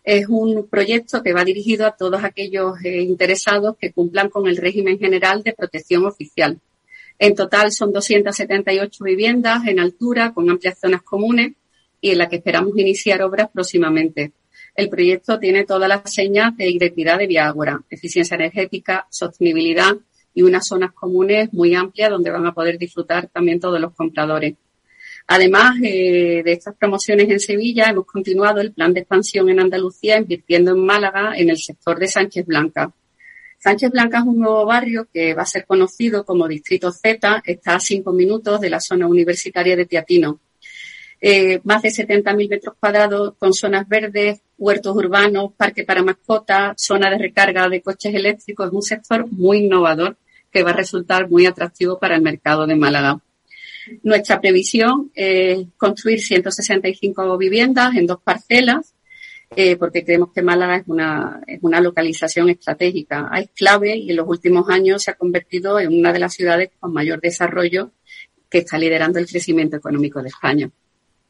[0.03, 4.57] Es un proyecto que va dirigido a todos aquellos eh, interesados que cumplan con el
[4.57, 6.59] régimen general de protección oficial.
[7.19, 11.53] En total son 278 viviendas en altura con amplias zonas comunes
[12.01, 14.33] y en la que esperamos iniciar obras próximamente.
[14.75, 19.93] El proyecto tiene todas las señas de identidad de Viagora, eficiencia energética, sostenibilidad
[20.33, 24.55] y unas zonas comunes muy amplias donde van a poder disfrutar también todos los compradores.
[25.27, 30.17] Además eh, de estas promociones en Sevilla, hemos continuado el plan de expansión en Andalucía
[30.17, 32.91] invirtiendo en Málaga en el sector de Sánchez Blanca.
[33.59, 37.75] Sánchez Blanca es un nuevo barrio que va a ser conocido como Distrito Z, está
[37.75, 40.41] a cinco minutos de la zona universitaria de Teatino.
[41.21, 47.09] Eh, más de 70.000 metros cuadrados con zonas verdes, huertos urbanos, parque para mascotas, zona
[47.09, 48.67] de recarga de coches eléctricos.
[48.67, 50.17] Es un sector muy innovador
[50.53, 53.19] que va a resultar muy atractivo para el mercado de Málaga.
[54.03, 58.93] Nuestra previsión es construir 165 viviendas en dos parcelas
[59.55, 63.29] eh, porque creemos que Málaga es una, es una localización estratégica.
[63.37, 66.71] Es clave y en los últimos años se ha convertido en una de las ciudades
[66.79, 67.91] con mayor desarrollo
[68.49, 70.71] que está liderando el crecimiento económico de España.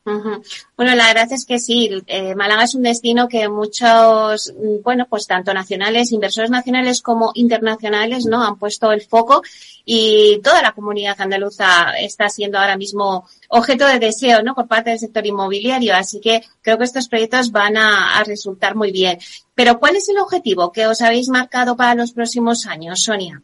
[0.05, 5.07] Bueno, la verdad es que sí, eh, Málaga es un destino que muchos, mm, bueno,
[5.09, 8.43] pues tanto nacionales, inversores nacionales como internacionales, ¿no?
[8.43, 9.41] Han puesto el foco
[9.85, 14.55] y toda la comunidad andaluza está siendo ahora mismo objeto de deseo, ¿no?
[14.55, 15.95] Por parte del sector inmobiliario.
[15.95, 19.19] Así que creo que estos proyectos van a, a resultar muy bien.
[19.55, 23.41] Pero ¿cuál es el objetivo que os habéis marcado para los próximos años, Sonia?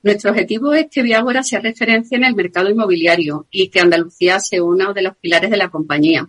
[0.00, 4.62] Nuestro objetivo es que Viagora sea referencia en el mercado inmobiliario y que Andalucía sea
[4.62, 6.28] uno de los pilares de la compañía.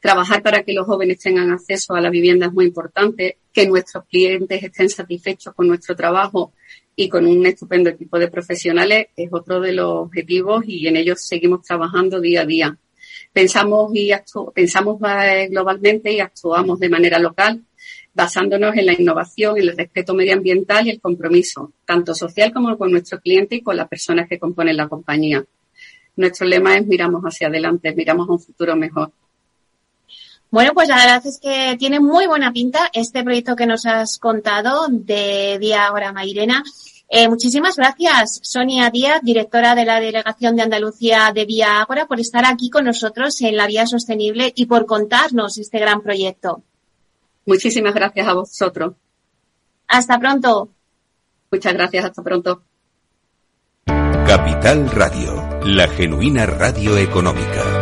[0.00, 4.04] Trabajar para que los jóvenes tengan acceso a la vivienda es muy importante, que nuestros
[4.06, 6.52] clientes estén satisfechos con nuestro trabajo
[6.94, 11.26] y con un estupendo equipo de profesionales es otro de los objetivos y en ellos
[11.26, 12.78] seguimos trabajando día a día.
[13.32, 14.12] Pensamos y
[14.54, 14.98] pensamos
[15.50, 17.62] globalmente y actuamos de manera local
[18.14, 22.90] basándonos en la innovación, en el respeto medioambiental y el compromiso, tanto social como con
[22.90, 25.44] nuestro cliente y con las personas que componen la compañía.
[26.16, 29.12] Nuestro lema es miramos hacia adelante, miramos a un futuro mejor.
[30.50, 34.18] Bueno, pues la verdad es que tiene muy buena pinta este proyecto que nos has
[34.18, 36.62] contado de Vía Ahora Mairena.
[37.08, 42.20] Eh, muchísimas gracias, Sonia Díaz, directora de la Delegación de Andalucía de Vía Ágora, por
[42.20, 46.62] estar aquí con nosotros en la Vía Sostenible y por contarnos este gran proyecto.
[47.46, 48.94] Muchísimas gracias a vosotros.
[49.88, 50.70] Hasta pronto.
[51.50, 52.62] Muchas gracias, hasta pronto.
[53.84, 57.81] Capital Radio, la genuina radio económica.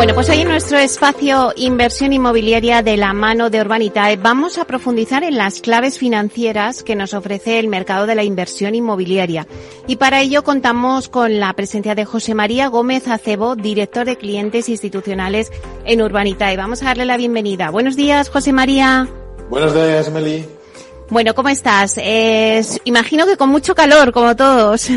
[0.00, 4.64] Bueno, pues hoy en nuestro espacio Inversión Inmobiliaria de la mano de Urbanitae vamos a
[4.64, 9.46] profundizar en las claves financieras que nos ofrece el mercado de la inversión inmobiliaria.
[9.86, 14.70] Y para ello contamos con la presencia de José María Gómez Acebo, director de clientes
[14.70, 15.52] institucionales
[15.84, 16.56] en Urbanitae.
[16.56, 17.68] Vamos a darle la bienvenida.
[17.68, 19.06] Buenos días, José María.
[19.50, 20.59] Buenos días, Meli.
[21.10, 21.98] Bueno, ¿cómo estás?
[22.84, 24.88] imagino que con mucho calor, como todos.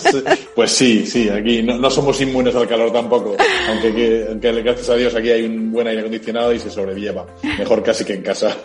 [0.54, 3.36] pues sí, sí, aquí no, somos inmunes al calor tampoco,
[3.68, 7.24] aunque, aunque gracias a Dios aquí hay un buen aire acondicionado y se sobrelleva,
[7.58, 8.56] mejor casi que en casa.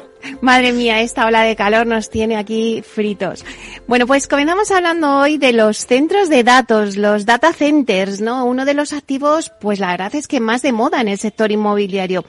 [0.41, 3.45] Madre mía, esta ola de calor nos tiene aquí fritos.
[3.87, 8.45] Bueno, pues comenzamos hablando hoy de los centros de datos, los data centers, ¿no?
[8.45, 11.51] Uno de los activos, pues la verdad es que más de moda en el sector
[11.51, 12.25] inmobiliario.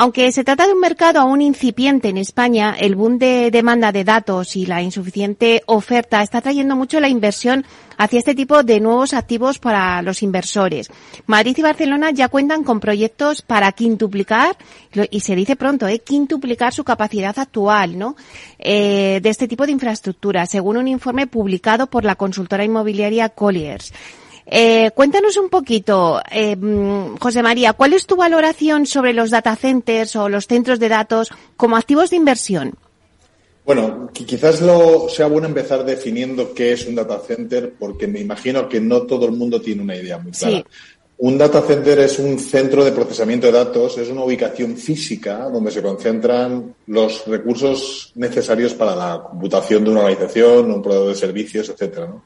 [0.00, 4.04] Aunque se trata de un mercado aún incipiente en España, el boom de demanda de
[4.04, 7.64] datos y la insuficiente oferta está trayendo mucho la inversión
[7.96, 10.88] hacia este tipo de nuevos activos para los inversores.
[11.26, 14.56] Madrid y Barcelona ya cuentan con proyectos para quintuplicar,
[15.10, 15.98] y se dice pronto, ¿eh?
[15.98, 18.14] quintuplicar su capacidad actual, ¿no?
[18.56, 23.92] Eh, de este tipo de infraestructura, según un informe publicado por la consultora inmobiliaria Colliers.
[24.50, 29.54] Eh, cuéntanos un poquito, eh, mm, José María, ¿cuál es tu valoración sobre los data
[29.56, 32.74] centers o los centros de datos como activos de inversión?
[33.66, 38.66] Bueno, quizás lo sea bueno empezar definiendo qué es un data center, porque me imagino
[38.66, 40.64] que no todo el mundo tiene una idea muy clara.
[41.18, 45.70] Un data center es un centro de procesamiento de datos, es una ubicación física donde
[45.70, 51.68] se concentran los recursos necesarios para la computación de una organización, un proveedor de servicios,
[51.68, 52.06] etcétera.
[52.06, 52.24] ¿no?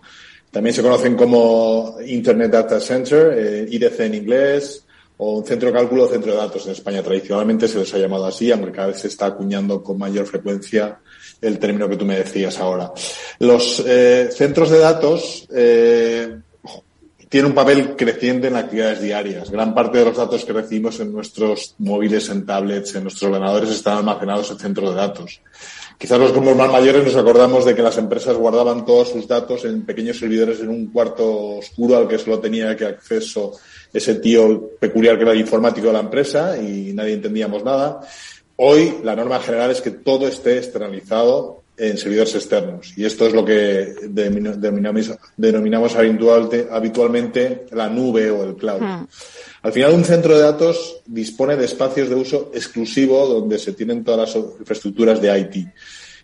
[0.53, 4.85] También se conocen como Internet Data Center, eh, IDC en inglés,
[5.17, 7.03] o un centro de cálculo o centro de datos en España.
[7.03, 11.01] Tradicionalmente se les ha llamado así, aunque cada vez se está acuñando con mayor frecuencia
[11.41, 12.93] el término que tú me decías ahora.
[13.39, 16.37] Los eh, centros de datos eh,
[17.31, 19.51] tienen un papel creciente en actividades diarias.
[19.51, 23.71] Gran parte de los datos que recibimos en nuestros móviles, en tablets, en nuestros ordenadores
[23.71, 25.41] están almacenados en centros de datos.
[25.99, 29.65] Quizás los grupos más mayores nos acordamos de que las empresas guardaban todos sus datos
[29.65, 33.53] en pequeños servidores en un cuarto oscuro al que solo tenía que acceso
[33.93, 38.01] ese tío peculiar que era el informático de la empresa y nadie entendíamos nada.
[38.57, 43.33] Hoy la norma general es que todo esté externalizado en servidores externos y esto es
[43.33, 48.81] lo que denominamos, denominamos habitualmente la nube o el cloud.
[48.81, 49.07] Hmm.
[49.63, 54.05] Al final, un centro de datos dispone de espacios de uso exclusivo donde se tienen
[54.05, 55.69] todas las infraestructuras de IT.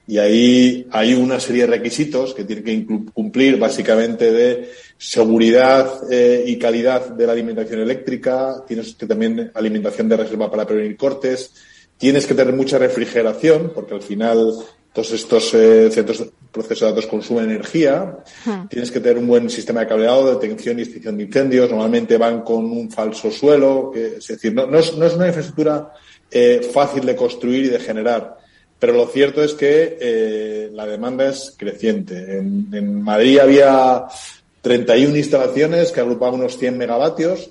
[0.06, 6.44] Y ahí hay una serie de requisitos que tienen que cumplir básicamente de seguridad eh,
[6.46, 11.52] y calidad de la alimentación eléctrica, tienes que también alimentación de reserva para prevenir cortes,
[11.98, 14.54] tienes que tener mucha refrigeración, porque al final
[14.98, 18.18] todos estos eh, centros de proceso de datos consumen energía.
[18.44, 18.66] Hmm.
[18.68, 21.70] Tienes que tener un buen sistema de cableado, detección y extinción de incendios.
[21.70, 23.92] Normalmente van con un falso suelo.
[23.94, 25.92] Que, es decir, no, es, una infraestructura
[26.28, 28.38] eh, fácil de construir y de generar.
[28.76, 32.36] Pero lo cierto es que eh, la demanda es creciente.
[32.36, 34.04] En, Madrid había
[34.62, 37.50] 31 instalaciones que agrupaban unos 100 megavatios.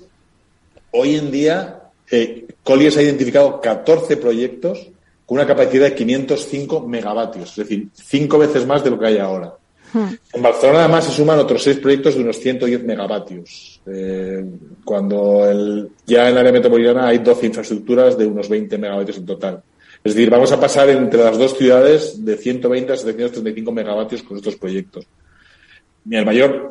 [0.90, 1.80] Hoy en día,
[2.10, 4.90] eh, Colliers ha identificado 14 proyectos
[5.28, 9.18] con una capacidad de 505 megavatios, es decir, cinco veces más de lo que hay
[9.18, 9.52] ahora.
[9.92, 10.06] Hmm.
[10.32, 14.42] En Barcelona además se suman otros seis proyectos de unos 110 megavatios, eh,
[14.82, 19.26] cuando el, ya en el área metropolitana hay 12 infraestructuras de unos 20 megavatios en
[19.26, 19.62] total.
[20.02, 24.38] Es decir, vamos a pasar entre las dos ciudades de 120 a 735 megavatios con
[24.38, 25.04] estos proyectos.
[26.10, 26.70] el mayor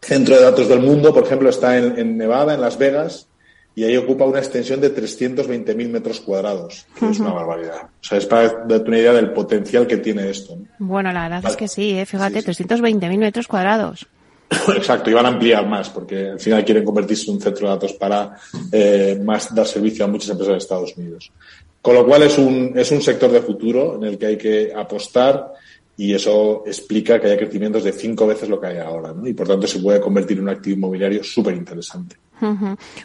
[0.00, 3.28] centro de datos del mundo, por ejemplo, está en Nevada, en Las Vegas,
[3.74, 7.84] y ahí ocupa una extensión de 320.000 metros cuadrados, que es una barbaridad.
[7.84, 10.58] O sea, es para darte una idea del potencial que tiene esto.
[10.78, 12.04] Bueno, la verdad es que sí, ¿eh?
[12.04, 14.06] fíjate, 320.000 metros cuadrados.
[14.76, 17.74] Exacto, y van a ampliar más, porque al final quieren convertirse en un centro de
[17.74, 18.36] datos para
[18.70, 21.32] eh, más dar servicio a muchas empresas de Estados Unidos.
[21.80, 24.72] Con lo cual es un, es un sector de futuro en el que hay que
[24.74, 25.52] apostar
[25.96, 29.26] y eso explica que haya crecimientos de cinco veces lo que hay ahora, ¿no?
[29.26, 32.16] Y por tanto se puede convertir en un activo inmobiliario súper interesante.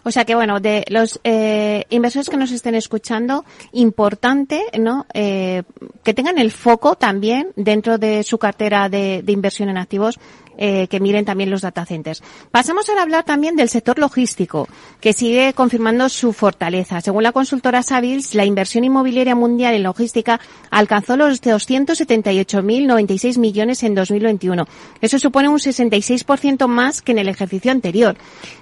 [0.03, 5.05] O sea que bueno, de los eh, inversores que nos estén escuchando, importante, ¿no?
[5.13, 5.63] Eh,
[6.03, 10.19] que tengan el foco también dentro de su cartera de, de inversión en activos
[10.57, 12.23] eh, que miren también los data centers.
[12.51, 14.67] Pasamos a hablar también del sector logístico,
[14.99, 16.99] que sigue confirmando su fortaleza.
[17.01, 20.39] Según la consultora Savills, la inversión inmobiliaria mundial en logística
[20.69, 24.67] alcanzó los 278.096 millones en 2021.
[25.01, 28.17] Eso supone un 66% más que en el ejercicio anterior.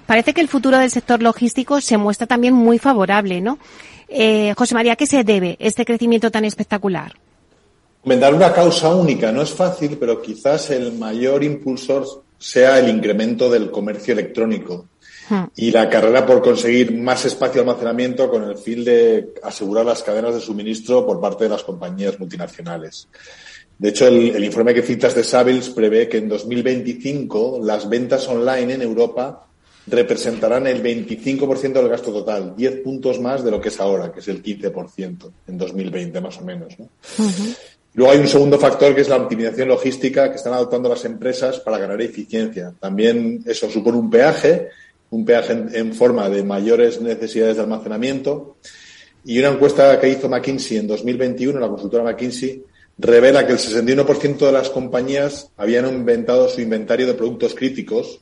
[0.06, 3.58] Parece que el futuro del sector logístico se muestra también muy favorable, ¿no?
[4.08, 7.14] Eh, José María, ¿qué se debe este crecimiento tan espectacular?
[8.06, 13.50] Dar una causa única no es fácil, pero quizás el mayor impulsor sea el incremento
[13.50, 14.86] del comercio electrónico
[15.28, 15.44] hmm.
[15.56, 20.02] y la carrera por conseguir más espacio de almacenamiento con el fin de asegurar las
[20.02, 23.08] cadenas de suministro por parte de las compañías multinacionales.
[23.78, 28.74] De hecho, el, informe que citas de Savills prevé que en 2025 las ventas online
[28.74, 29.46] en Europa
[29.88, 34.20] representarán el 25% del gasto total, 10 puntos más de lo que es ahora, que
[34.20, 36.78] es el 15% en 2020 más o menos.
[36.78, 36.88] ¿no?
[37.96, 41.60] Luego hay un segundo factor que es la optimización logística que están adoptando las empresas
[41.60, 42.74] para ganar eficiencia.
[42.78, 44.68] También eso supone un peaje,
[45.08, 48.56] un peaje en, forma de mayores necesidades de almacenamiento.
[49.24, 52.62] Y una encuesta que hizo McKinsey en 2021, la consultora McKinsey,
[52.98, 58.20] revela que el 61% de las compañías habían inventado su inventario de productos críticos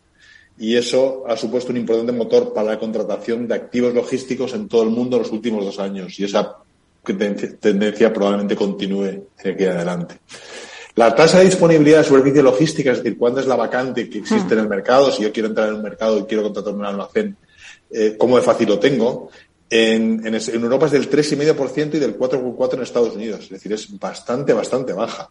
[0.57, 4.85] y eso ha supuesto un importante motor para la contratación de activos logísticos en todo
[4.85, 6.17] el mundo en los últimos dos años.
[6.21, 6.59] Y esa
[7.05, 10.17] tendencia probablemente continúe aquí adelante.
[10.97, 14.55] La tasa de disponibilidad de superficie logística, es decir, cuándo es la vacante que existe
[14.55, 17.37] en el mercado, si yo quiero entrar en un mercado y quiero contratar un almacén,
[17.91, 19.29] eh, cómo de fácil lo tengo.
[19.69, 23.41] En, Europa es del 3,5% y del 4,4% en Estados Unidos.
[23.45, 25.31] Es decir, es bastante, bastante baja.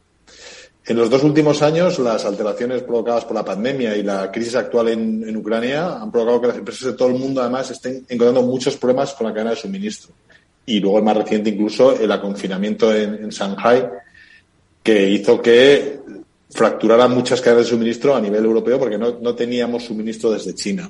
[0.86, 4.90] En los dos últimos años, las alteraciones provocadas por la pandemia y la crisis actual
[4.90, 8.76] en, Ucrania han provocado que las empresas de todo el mundo, además, estén encontrando muchos
[8.76, 10.14] problemas con la cadena de suministro.
[10.66, 13.90] Y luego, el más reciente, incluso, el aconfinamiento en, en Shanghai,
[14.82, 16.00] que hizo que
[16.54, 20.90] fracturaran muchas cadenas de suministro a nivel europeo porque no, no teníamos suministro desde China.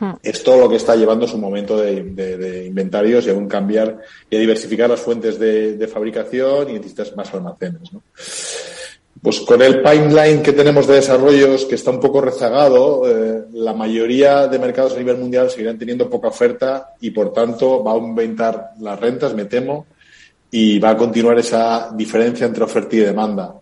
[0.00, 0.12] Hmm.
[0.22, 3.98] Es todo lo que está llevando su momento de, de, de, inventarios y aún cambiar
[4.30, 7.92] y a diversificar las fuentes de, de fabricación y necesitas más almacenes.
[7.92, 8.02] ¿no?
[9.20, 13.72] Pues con el pipeline que tenemos de desarrollos que está un poco rezagado, eh, la
[13.72, 17.94] mayoría de mercados a nivel mundial seguirán teniendo poca oferta y por tanto va a
[17.94, 19.86] aumentar las rentas, me temo,
[20.50, 23.54] y va a continuar esa diferencia entre oferta y demanda.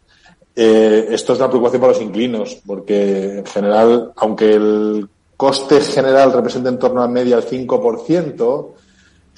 [0.55, 6.33] Eh, esto es una preocupación para los inclinos, porque en general, aunque el coste general
[6.33, 8.75] representa en torno a media el 5%,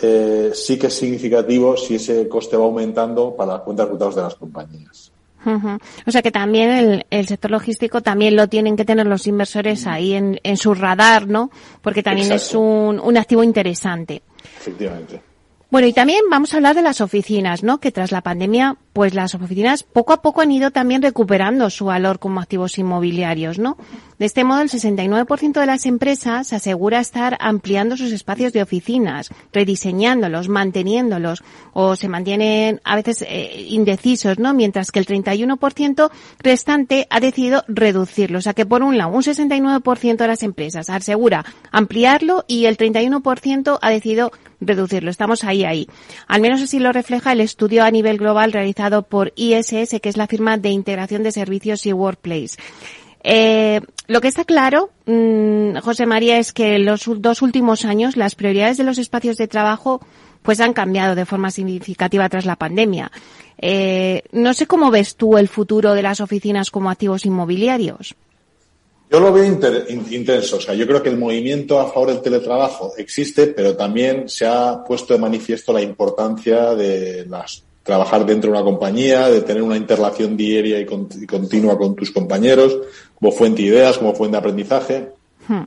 [0.01, 4.23] eh, sí que es significativo si ese coste va aumentando para las cuentas resultados de
[4.23, 5.13] las compañías.
[5.49, 5.81] Uh -huh.
[6.07, 9.87] O sea que también el, el, sector logístico también lo tienen que tener los inversores
[9.87, 11.51] ahí en, en su radar, ¿no?
[11.83, 12.47] Porque también Exacto.
[12.47, 14.23] es un, un activo interesante.
[14.59, 15.23] Efectivamente.
[15.71, 17.79] Bueno, y también vamos a hablar de las oficinas, ¿no?
[17.79, 21.85] Que tras la pandemia, pues las oficinas poco a poco han ido también recuperando su
[21.85, 23.77] valor como activos inmobiliarios, ¿no?
[24.19, 29.31] De este modo, el 69% de las empresas asegura estar ampliando sus espacios de oficinas,
[29.53, 31.45] rediseñándolos, manteniéndolos,
[31.75, 34.53] o se mantienen a veces eh, indecisos, ¿no?
[34.53, 38.39] Mientras que el 31% restante ha decidido reducirlo.
[38.39, 42.77] O sea que por un lado, un 69% de las empresas asegura ampliarlo y el
[42.77, 45.11] 31% ha decidido reducirlo.
[45.11, 45.87] Estamos ahí, ahí.
[46.27, 50.17] Al menos así lo refleja el estudio a nivel global realizado por ISS, que es
[50.17, 52.57] la firma de integración de servicios y Workplace.
[53.25, 58.17] Eh, lo que está claro, mmm, José María, es que en los dos últimos años
[58.17, 60.01] las prioridades de los espacios de trabajo
[60.43, 63.11] pues han cambiado de forma significativa tras la pandemia.
[63.59, 68.15] Eh, no sé cómo ves tú el futuro de las oficinas como activos inmobiliarios.
[69.11, 70.57] Yo lo veo intenso.
[70.57, 74.47] O sea, yo creo que el movimiento a favor del teletrabajo existe, pero también se
[74.47, 79.63] ha puesto de manifiesto la importancia de las, trabajar dentro de una compañía, de tener
[79.63, 82.77] una interrelación diaria y, con, y continua con tus compañeros,
[83.15, 85.09] como fuente de ideas, como fuente de aprendizaje.
[85.49, 85.63] Hmm.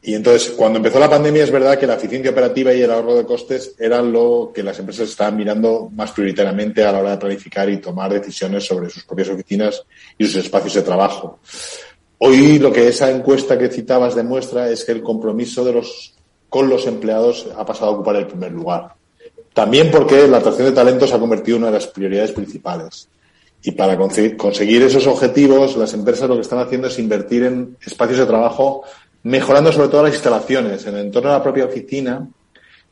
[0.00, 3.16] Y entonces, cuando empezó la pandemia, es verdad que la eficiencia operativa y el ahorro
[3.16, 7.16] de costes eran lo que las empresas estaban mirando más prioritariamente a la hora de
[7.16, 9.82] planificar y tomar decisiones sobre sus propias oficinas
[10.16, 11.40] y sus espacios de trabajo.
[12.18, 16.14] Hoy lo que esa encuesta que citabas demuestra es que el compromiso de los,
[16.48, 18.94] con los empleados ha pasado a ocupar el primer lugar.
[19.54, 23.08] También porque la atracción de talentos se ha convertido en una de las prioridades principales.
[23.62, 28.18] Y para conseguir esos objetivos, las empresas lo que están haciendo es invertir en espacios
[28.18, 28.82] de trabajo,
[29.22, 32.28] mejorando sobre todo las instalaciones, en el entorno de la propia oficina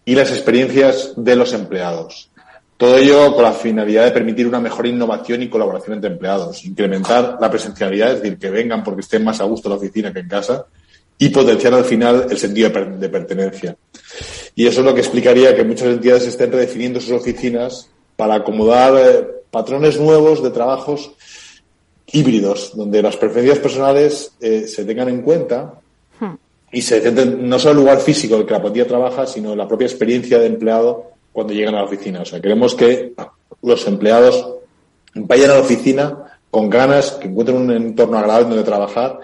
[0.04, 2.30] y las experiencias de los empleados.
[2.76, 7.38] Todo ello con la finalidad de permitir una mejor innovación y colaboración entre empleados, incrementar
[7.40, 10.20] la presencialidad, es decir, que vengan porque estén más a gusto en la oficina que
[10.20, 10.64] en casa,
[11.18, 13.76] y potenciar al final el sentido de, per de pertenencia.
[14.54, 18.94] Y eso es lo que explicaría que muchas entidades estén redefiniendo sus oficinas para acomodar
[18.96, 21.12] eh, patrones nuevos de trabajos
[22.06, 25.74] híbridos, donde las preferencias personales eh, se tengan en cuenta
[26.20, 26.34] hmm.
[26.72, 29.26] y se centren no solo en el lugar físico en el que la plantilla trabaja,
[29.26, 32.20] sino en la propia experiencia de empleado cuando llegan a la oficina.
[32.20, 33.14] O sea, queremos que
[33.62, 34.46] los empleados
[35.14, 39.18] vayan a la oficina con ganas, que encuentren un entorno agradable donde trabajar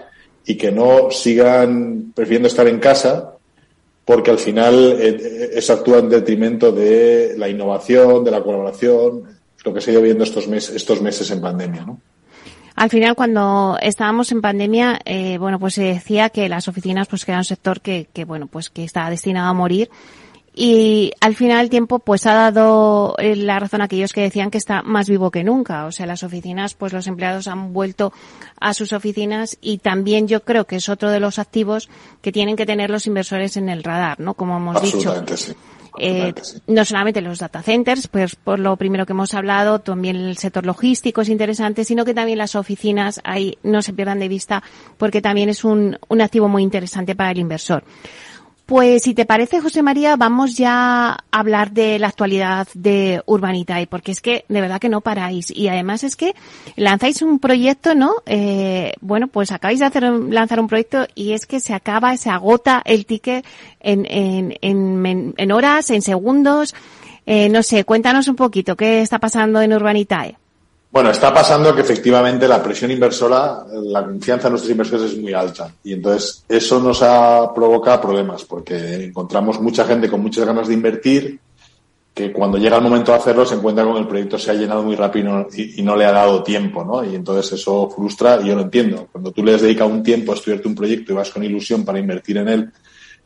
[0.45, 3.35] y que no sigan prefiriendo estar en casa
[4.09, 9.21] porque al final eh, eso actúa en detrimento de la innovación, de la colaboración,
[9.63, 12.01] lo que se ha ido viendo estos meses, estos meses en pandemia, ¿no?
[12.75, 17.23] Al final, cuando estábamos en pandemia, eh, bueno, pues se decía que las oficinas, pues
[17.23, 19.91] que era un sector que, que bueno, pues que estaba destinado a morir
[20.61, 24.51] y al final el tiempo pues ha dado eh, la razón a aquellos que decían
[24.51, 25.85] que está más vivo que nunca.
[25.85, 28.11] O sea, las oficinas, pues los empleados han vuelto
[28.59, 31.89] a sus oficinas y también yo creo que es otro de los activos
[32.21, 34.33] que tienen que tener los inversores en el radar, ¿no?
[34.33, 35.23] Como hemos dicho.
[35.33, 35.53] Sí.
[35.97, 36.33] Eh,
[36.67, 40.65] no solamente los data centers, pues por lo primero que hemos hablado, también el sector
[40.65, 44.61] logístico es interesante, sino que también las oficinas ahí no se pierdan de vista
[44.97, 47.85] porque también es un, un activo muy interesante para el inversor.
[48.69, 53.87] Pues si te parece, José María, vamos ya a hablar de la actualidad de Urbanitae,
[53.87, 55.49] porque es que de verdad que no paráis.
[55.49, 56.35] Y además es que
[56.75, 58.13] lanzáis un proyecto, ¿no?
[58.27, 62.29] Eh, bueno, pues acabáis de hacer, lanzar un proyecto y es que se acaba, se
[62.29, 63.43] agota el ticket
[63.79, 66.75] en, en, en, horas, en segundos.
[67.25, 70.37] Eh, no sé, cuéntanos un poquito qué está pasando en Urbanitae.
[70.91, 75.33] Bueno, está pasando que efectivamente la presión inversora, la confianza en nuestros inversores es muy
[75.33, 75.71] alta.
[75.83, 80.73] Y entonces eso nos ha provocado problemas porque encontramos mucha gente con muchas ganas de
[80.73, 81.39] invertir
[82.11, 84.55] que cuando llega el momento de hacerlo se encuentra con que el proyecto se ha
[84.55, 87.03] llenado muy rápido y, no le ha dado tiempo, ¿no?
[87.05, 89.07] Y entonces eso frustra y yo lo entiendo.
[89.11, 91.85] Cuando tú le has dedicado un tiempo a estudiarte un proyecto y vas con ilusión
[91.85, 92.71] para invertir en él,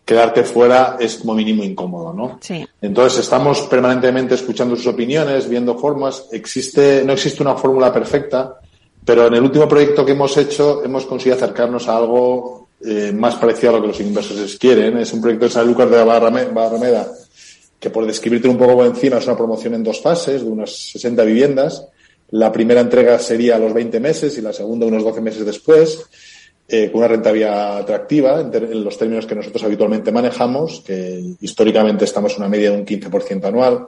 [0.05, 2.39] quedarte fuera es como mínimo incómodo, ¿no?
[2.41, 2.65] Sí.
[2.81, 6.25] Entonces estamos permanentemente escuchando sus opiniones, viendo formas.
[6.31, 8.59] Existe, no existe una fórmula perfecta,
[9.05, 13.35] pero en el último proyecto que hemos hecho hemos conseguido acercarnos a algo eh, más
[13.35, 14.97] parecido a lo que los inversores quieren.
[14.97, 17.07] Es un proyecto de San Lucas de Barrameda,
[17.79, 20.71] que por describirte un poco por encima es una promoción en dos fases de unas
[20.91, 21.87] 60 viviendas.
[22.31, 26.03] La primera entrega sería a los 20 meses y la segunda unos 12 meses después.
[26.65, 32.31] Eh, con una rentabilidad atractiva en, los términos que nosotros habitualmente manejamos, que históricamente estamos
[32.33, 33.85] en una media de un 15% anual.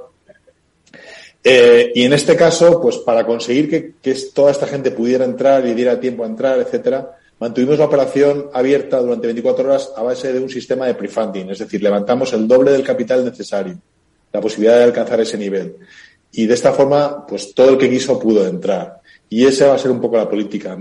[1.41, 3.69] Eh, y en este caso, pues para conseguir
[4.01, 8.49] que, toda esta gente pudiera entrar y diera tiempo a entrar, etcétera, mantuvimos la operación
[8.51, 12.45] abierta durante 24 horas a base de un sistema de prefunding, es decir, levantamos el
[12.45, 13.77] doble del capital necesario,
[14.33, 15.77] la posibilidad de alcanzar ese nivel.
[16.33, 18.99] Y de esta forma, pues todo el que quiso pudo entrar.
[19.29, 20.77] Y esa va a ser un poco la política.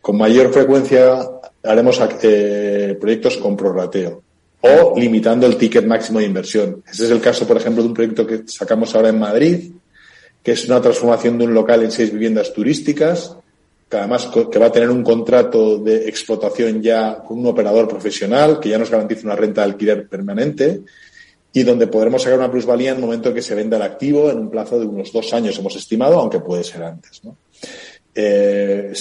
[0.00, 1.18] Con mayor frecuencia
[1.62, 4.22] haremos eh, proyectos con prorrateo
[4.60, 6.82] o limitando el ticket máximo de inversión.
[6.90, 9.72] Ese es el caso, por ejemplo, de un proyecto que sacamos ahora en Madrid,
[10.42, 13.36] que es una transformación de un local en seis viviendas turísticas,
[13.88, 18.60] que además que va a tener un contrato de explotación ya con un operador profesional,
[18.60, 20.82] que ya nos garantiza una renta de alquiler permanente
[21.58, 24.30] y donde podremos sacar una plusvalía en el momento en que se venda el activo
[24.30, 27.20] en un plazo de unos dos años, hemos estimado, aunque puede ser antes.
[28.14, 28.92] Eh,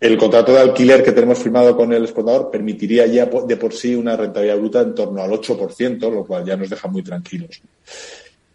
[0.00, 3.94] el contrato de alquiler que tenemos firmado con el exportador permitiría ya de por sí
[3.94, 7.62] una rentabilidad bruta en torno al 8%, lo cual ya nos deja muy tranquilos.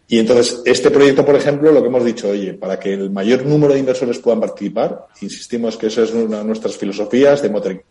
[0.10, 3.46] Y entonces, este proyecto, por ejemplo, lo que hemos dicho, oye, para que el mayor
[3.46, 7.42] número de inversores puedan participar, insistimos que eso es una de nuestras filosofías,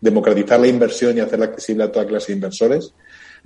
[0.01, 2.93] democratizar la inversión y hacerla accesible a toda clase de inversores,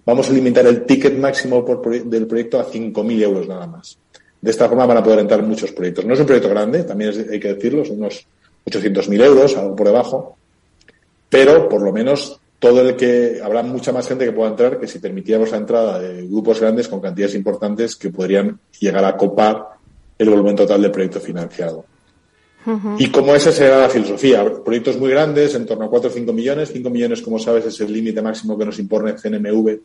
[0.05, 1.65] vamos a limitar el ticket máximo
[2.05, 3.97] del proyecto a 5.000 euros nada más.
[4.41, 6.05] De esta forma van a poder entrar muchos proyectos.
[6.05, 8.25] No es un proyecto grande, también hay que decirlo, son unos
[8.65, 10.37] 800.000 euros, algo por debajo,
[11.29, 14.87] pero por lo menos todo el que habrá mucha más gente que pueda entrar que
[14.87, 19.63] si permitiéramos la entrada de grupos grandes con cantidades importantes que podrían llegar a copar
[20.17, 21.85] el volumen total del proyecto financiado.
[22.99, 26.31] Y como esa será la filosofía, proyectos muy grandes, en torno a 4 o 5
[26.31, 29.79] millones, 5 millones, como sabes, es el límite máximo que nos impone CNMV,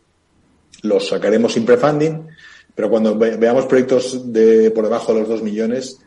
[0.82, 2.26] los sacaremos sin prefunding,
[2.74, 5.98] pero cuando veamos proyectos de por debajo de los 2 millones,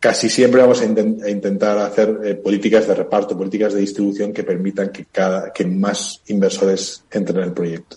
[0.00, 4.90] casi siempre vamos a, intentar hacer eh, políticas de reparto, políticas de distribución que permitan
[4.90, 7.96] que, cada, que más inversores entren en el proyecto.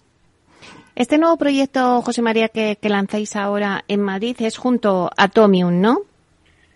[0.96, 6.02] Este nuevo proyecto, José María, que, lanzáis ahora en Madrid es junto a Atomium, ¿no?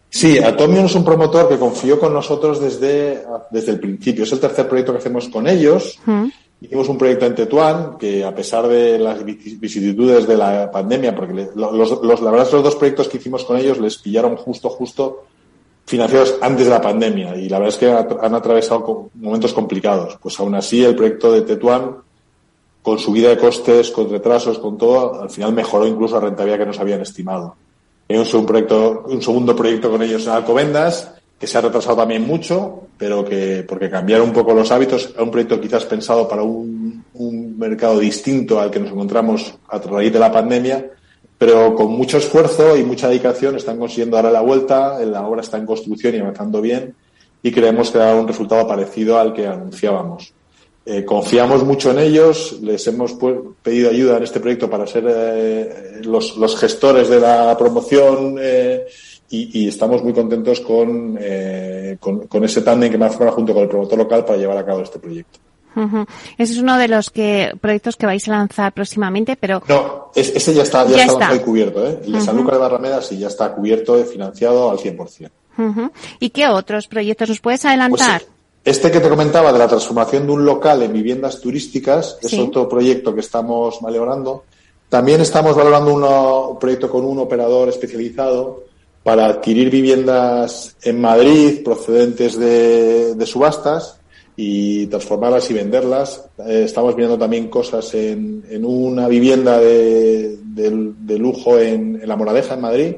[0.10, 4.24] Sí, Atomium es un promotor que confió con nosotros desde, desde el principio.
[4.24, 5.99] Es el tercer proyecto que hacemos con ellos.
[6.66, 11.49] Hicimos un proyecto en Tetuán que, a pesar de las vicisitudes de la pandemia, porque
[11.53, 15.26] los, los, la verdad, los dos proyectos que hicimos con ellos les pillaron justo, justo
[15.86, 17.88] financiados antes de la pandemia y la verdad es que
[18.26, 20.18] han atravesado momentos complicados.
[20.20, 21.97] Pues aún así, el proyecto de Tetuán,
[22.82, 26.66] con subida de costes, con retrasos, con todo, al final mejoró incluso la rentabilidad que
[26.66, 27.55] nos habían estimado.
[28.09, 31.13] Hay un, proyecto, un segundo proyecto con ellos en Alcobendas,
[31.46, 35.32] se ha retrasado también mucho, pero que porque cambiaron un poco los hábitos, es un
[35.32, 37.04] proyecto quizás pensado para un,
[37.58, 40.91] mercado distinto al que nos encontramos a raíz de la pandemia,
[41.38, 45.58] pero con mucho esfuerzo y mucha dedicación están consiguiendo darle la vuelta, la obra está
[45.58, 46.93] en construcción y avanzando bien
[47.41, 50.34] y creemos que da un resultado parecido al que anunciábamos.
[50.84, 53.16] Eh, confiamos mucho en ellos, les hemos
[53.62, 58.86] pedido ayuda en este proyecto para ser eh, los, los, gestores de la promoción eh,
[59.30, 60.62] y, estamos muy contentos
[61.20, 64.38] eh, con, con, ese tándem que me ha formado junto con el promotor local para
[64.38, 65.40] llevar a cabo este proyecto.
[66.38, 69.62] Ese es uno de los que, proyectos que vais a lanzar próximamente, pero...
[69.68, 71.86] No, ese ya está, ya, está, cubierto.
[71.86, 72.00] ¿eh?
[72.06, 75.30] El de San Lucas de Barrameda sí ya está cubierto, financiado al 100%.
[76.20, 78.22] ¿Y qué otros proyectos nos puedes adelantar?
[78.22, 78.32] Pues,
[78.64, 82.68] este que te comentaba de la transformación de un local en viviendas turísticas es otro
[82.68, 84.46] proyecto que estamos valorando.
[84.90, 85.94] También estamos valorando
[86.52, 88.64] un proyecto con un operador especializado
[89.06, 93.99] para adquirir viviendas en Madrid procedentes de, subastas
[94.36, 96.26] y transformarlas y venderlas.
[96.39, 100.39] Eh, estamos viendo también cosas en, una vivienda de,
[101.20, 102.95] lujo en, La Moraleja, en Madrid,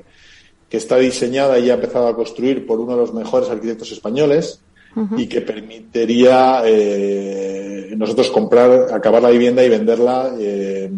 [0.69, 4.61] que está diseñada y ha empezado a construir por uno de los mejores arquitectos españoles
[5.17, 10.89] y que permitiría eh, nosotros comprar, acabar la vivienda y venderla eh,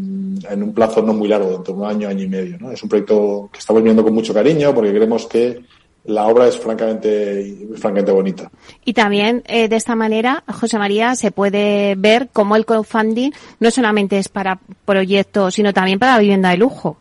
[0.49, 2.57] en un plazo no muy largo, dentro de un año, año y medio.
[2.59, 2.71] ¿no?
[2.71, 5.61] Es un proyecto que estamos viendo con mucho cariño porque creemos que
[6.05, 8.49] la obra es francamente, francamente bonita.
[8.85, 13.71] Y también eh, de esta manera, José María, se puede ver cómo el crowdfunding no
[13.71, 16.97] solamente es para proyectos, sino también para vivienda de lujo.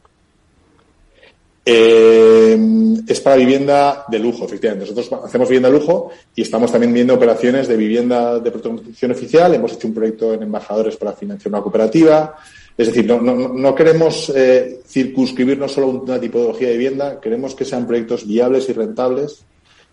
[1.71, 2.59] Eh,
[3.07, 4.91] es para vivienda de lujo, efectivamente.
[4.91, 9.55] Nosotros hacemos vivienda de lujo y estamos también viendo operaciones de vivienda de protección oficial.
[9.55, 12.37] Hemos hecho un proyecto en embajadores para financiar una cooperativa.
[12.79, 17.55] Es decir, no, no, no queremos eh, circunscribirnos solo a una tipología de vivienda, queremos
[17.57, 19.45] que sean proyectos viables y rentables,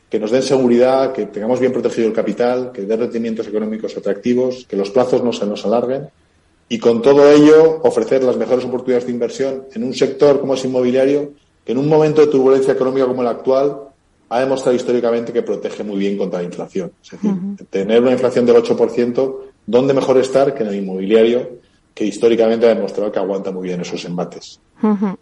[0.10, 4.66] que nos den seguridad, que tengamos bien protegido el capital, que den rendimientos económicos atractivos,
[4.70, 6.10] que los plazos no se nos alarguen
[6.68, 10.66] y con todo ello ofrecer las mejores oportunidades de inversión en un sector como es
[10.66, 11.34] inmobiliario,
[11.64, 13.82] que en un momento de turbulencia económica como el actual
[14.30, 16.92] ha demostrado históricamente que protege muy bien contra la inflación.
[17.04, 17.32] Es decir,
[17.70, 19.36] tener una inflación del 8%,
[19.68, 21.60] ¿dónde mejor estar que en el inmobiliario?
[21.96, 24.60] Que históricamente ha demostrado que aguanta muy bien esos embates.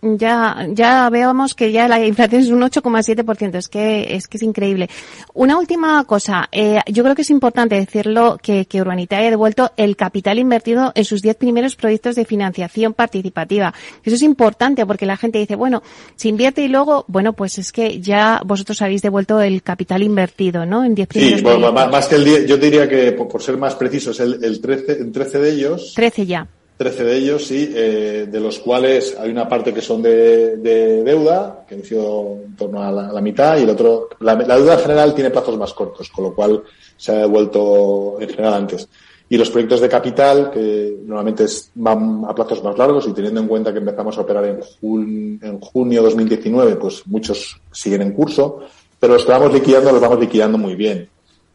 [0.01, 3.55] Ya, ya veamos que ya la inflación es un 8,7%.
[3.55, 4.89] Es que, es que es increíble.
[5.35, 6.49] Una última cosa.
[6.51, 10.91] Eh, yo creo que es importante decirlo que, que Urbanita haya devuelto el capital invertido
[10.95, 13.73] en sus 10 primeros proyectos de financiación participativa.
[14.03, 15.83] Eso es importante porque la gente dice, bueno,
[16.15, 20.65] se invierte y luego, bueno, pues es que ya vosotros habéis devuelto el capital invertido,
[20.65, 20.83] ¿no?
[20.83, 23.75] En 10 primeros Sí, bueno, más que el 10, yo diría que, por, ser más
[23.75, 25.93] precisos, el, el 13, en 13 de ellos.
[25.95, 26.47] 13 ya.
[26.77, 31.03] 13 de ellos, sí, eh, de los cuales hay una parte que son de, de
[31.03, 35.13] deuda, que sido en torno a la, mitad, y el otro, la, la, deuda general
[35.13, 36.63] tiene plazos más cortos, con lo cual
[36.97, 38.89] se ha devuelto en general antes.
[39.29, 41.45] Y los proyectos de capital, que normalmente
[41.75, 45.39] van a plazos más largos, y teniendo en cuenta que empezamos a operar en, jun,
[45.41, 48.61] en junio de 2019, pues muchos siguen en curso,
[48.99, 51.07] pero los que vamos liquidando los vamos liquidando muy bien.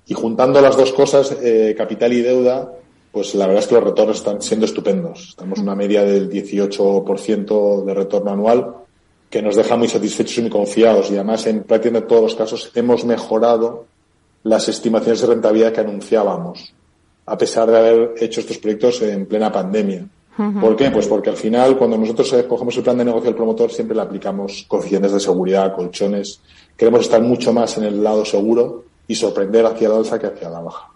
[0.07, 2.73] Y juntando las dos cosas, eh, capital y deuda,
[3.13, 5.31] pues la verdad es que los retornos están siendo estupendos.
[5.31, 8.75] Estamos en una media del 18% de retorno anual,
[9.31, 11.11] que nos deja muy satisfechos y muy confiados.
[11.11, 13.87] Y además, en prácticamente todos los casos, hemos mejorado
[14.45, 16.73] las estimaciones de rentabilidad que anunciábamos,
[17.27, 20.07] a pesar de haber hecho estos proyectos en plena pandemia.
[20.61, 20.93] ¿Por qué?
[20.93, 24.03] Pues porque al final, cuando nosotros cogemos el plan de negocio del promotor, siempre le
[24.03, 26.41] aplicamos coeficientes de seguridad, colchones.
[26.77, 30.49] Queremos estar mucho más en el lado seguro y sorprender hacia la alza que hacia
[30.49, 30.93] la baja.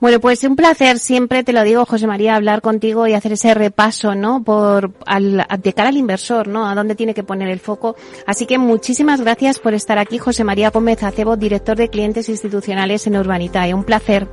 [0.00, 3.52] Bueno, pues un placer siempre, te lo digo, José María, hablar contigo y hacer ese
[3.52, 4.42] repaso, ¿no?
[4.42, 6.66] Por, al, de cara al inversor, ¿no?
[6.66, 7.96] A dónde tiene que poner el foco.
[8.26, 13.06] Así que muchísimas gracias por estar aquí, José María Gómez Acebo, director de clientes institucionales
[13.06, 13.74] en Urbanitae.
[13.74, 14.26] Un placer.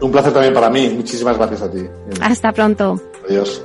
[0.00, 0.90] Un placer también para mí.
[0.90, 1.86] Muchísimas gracias a ti.
[2.20, 3.00] Hasta pronto.
[3.26, 3.64] Adiós.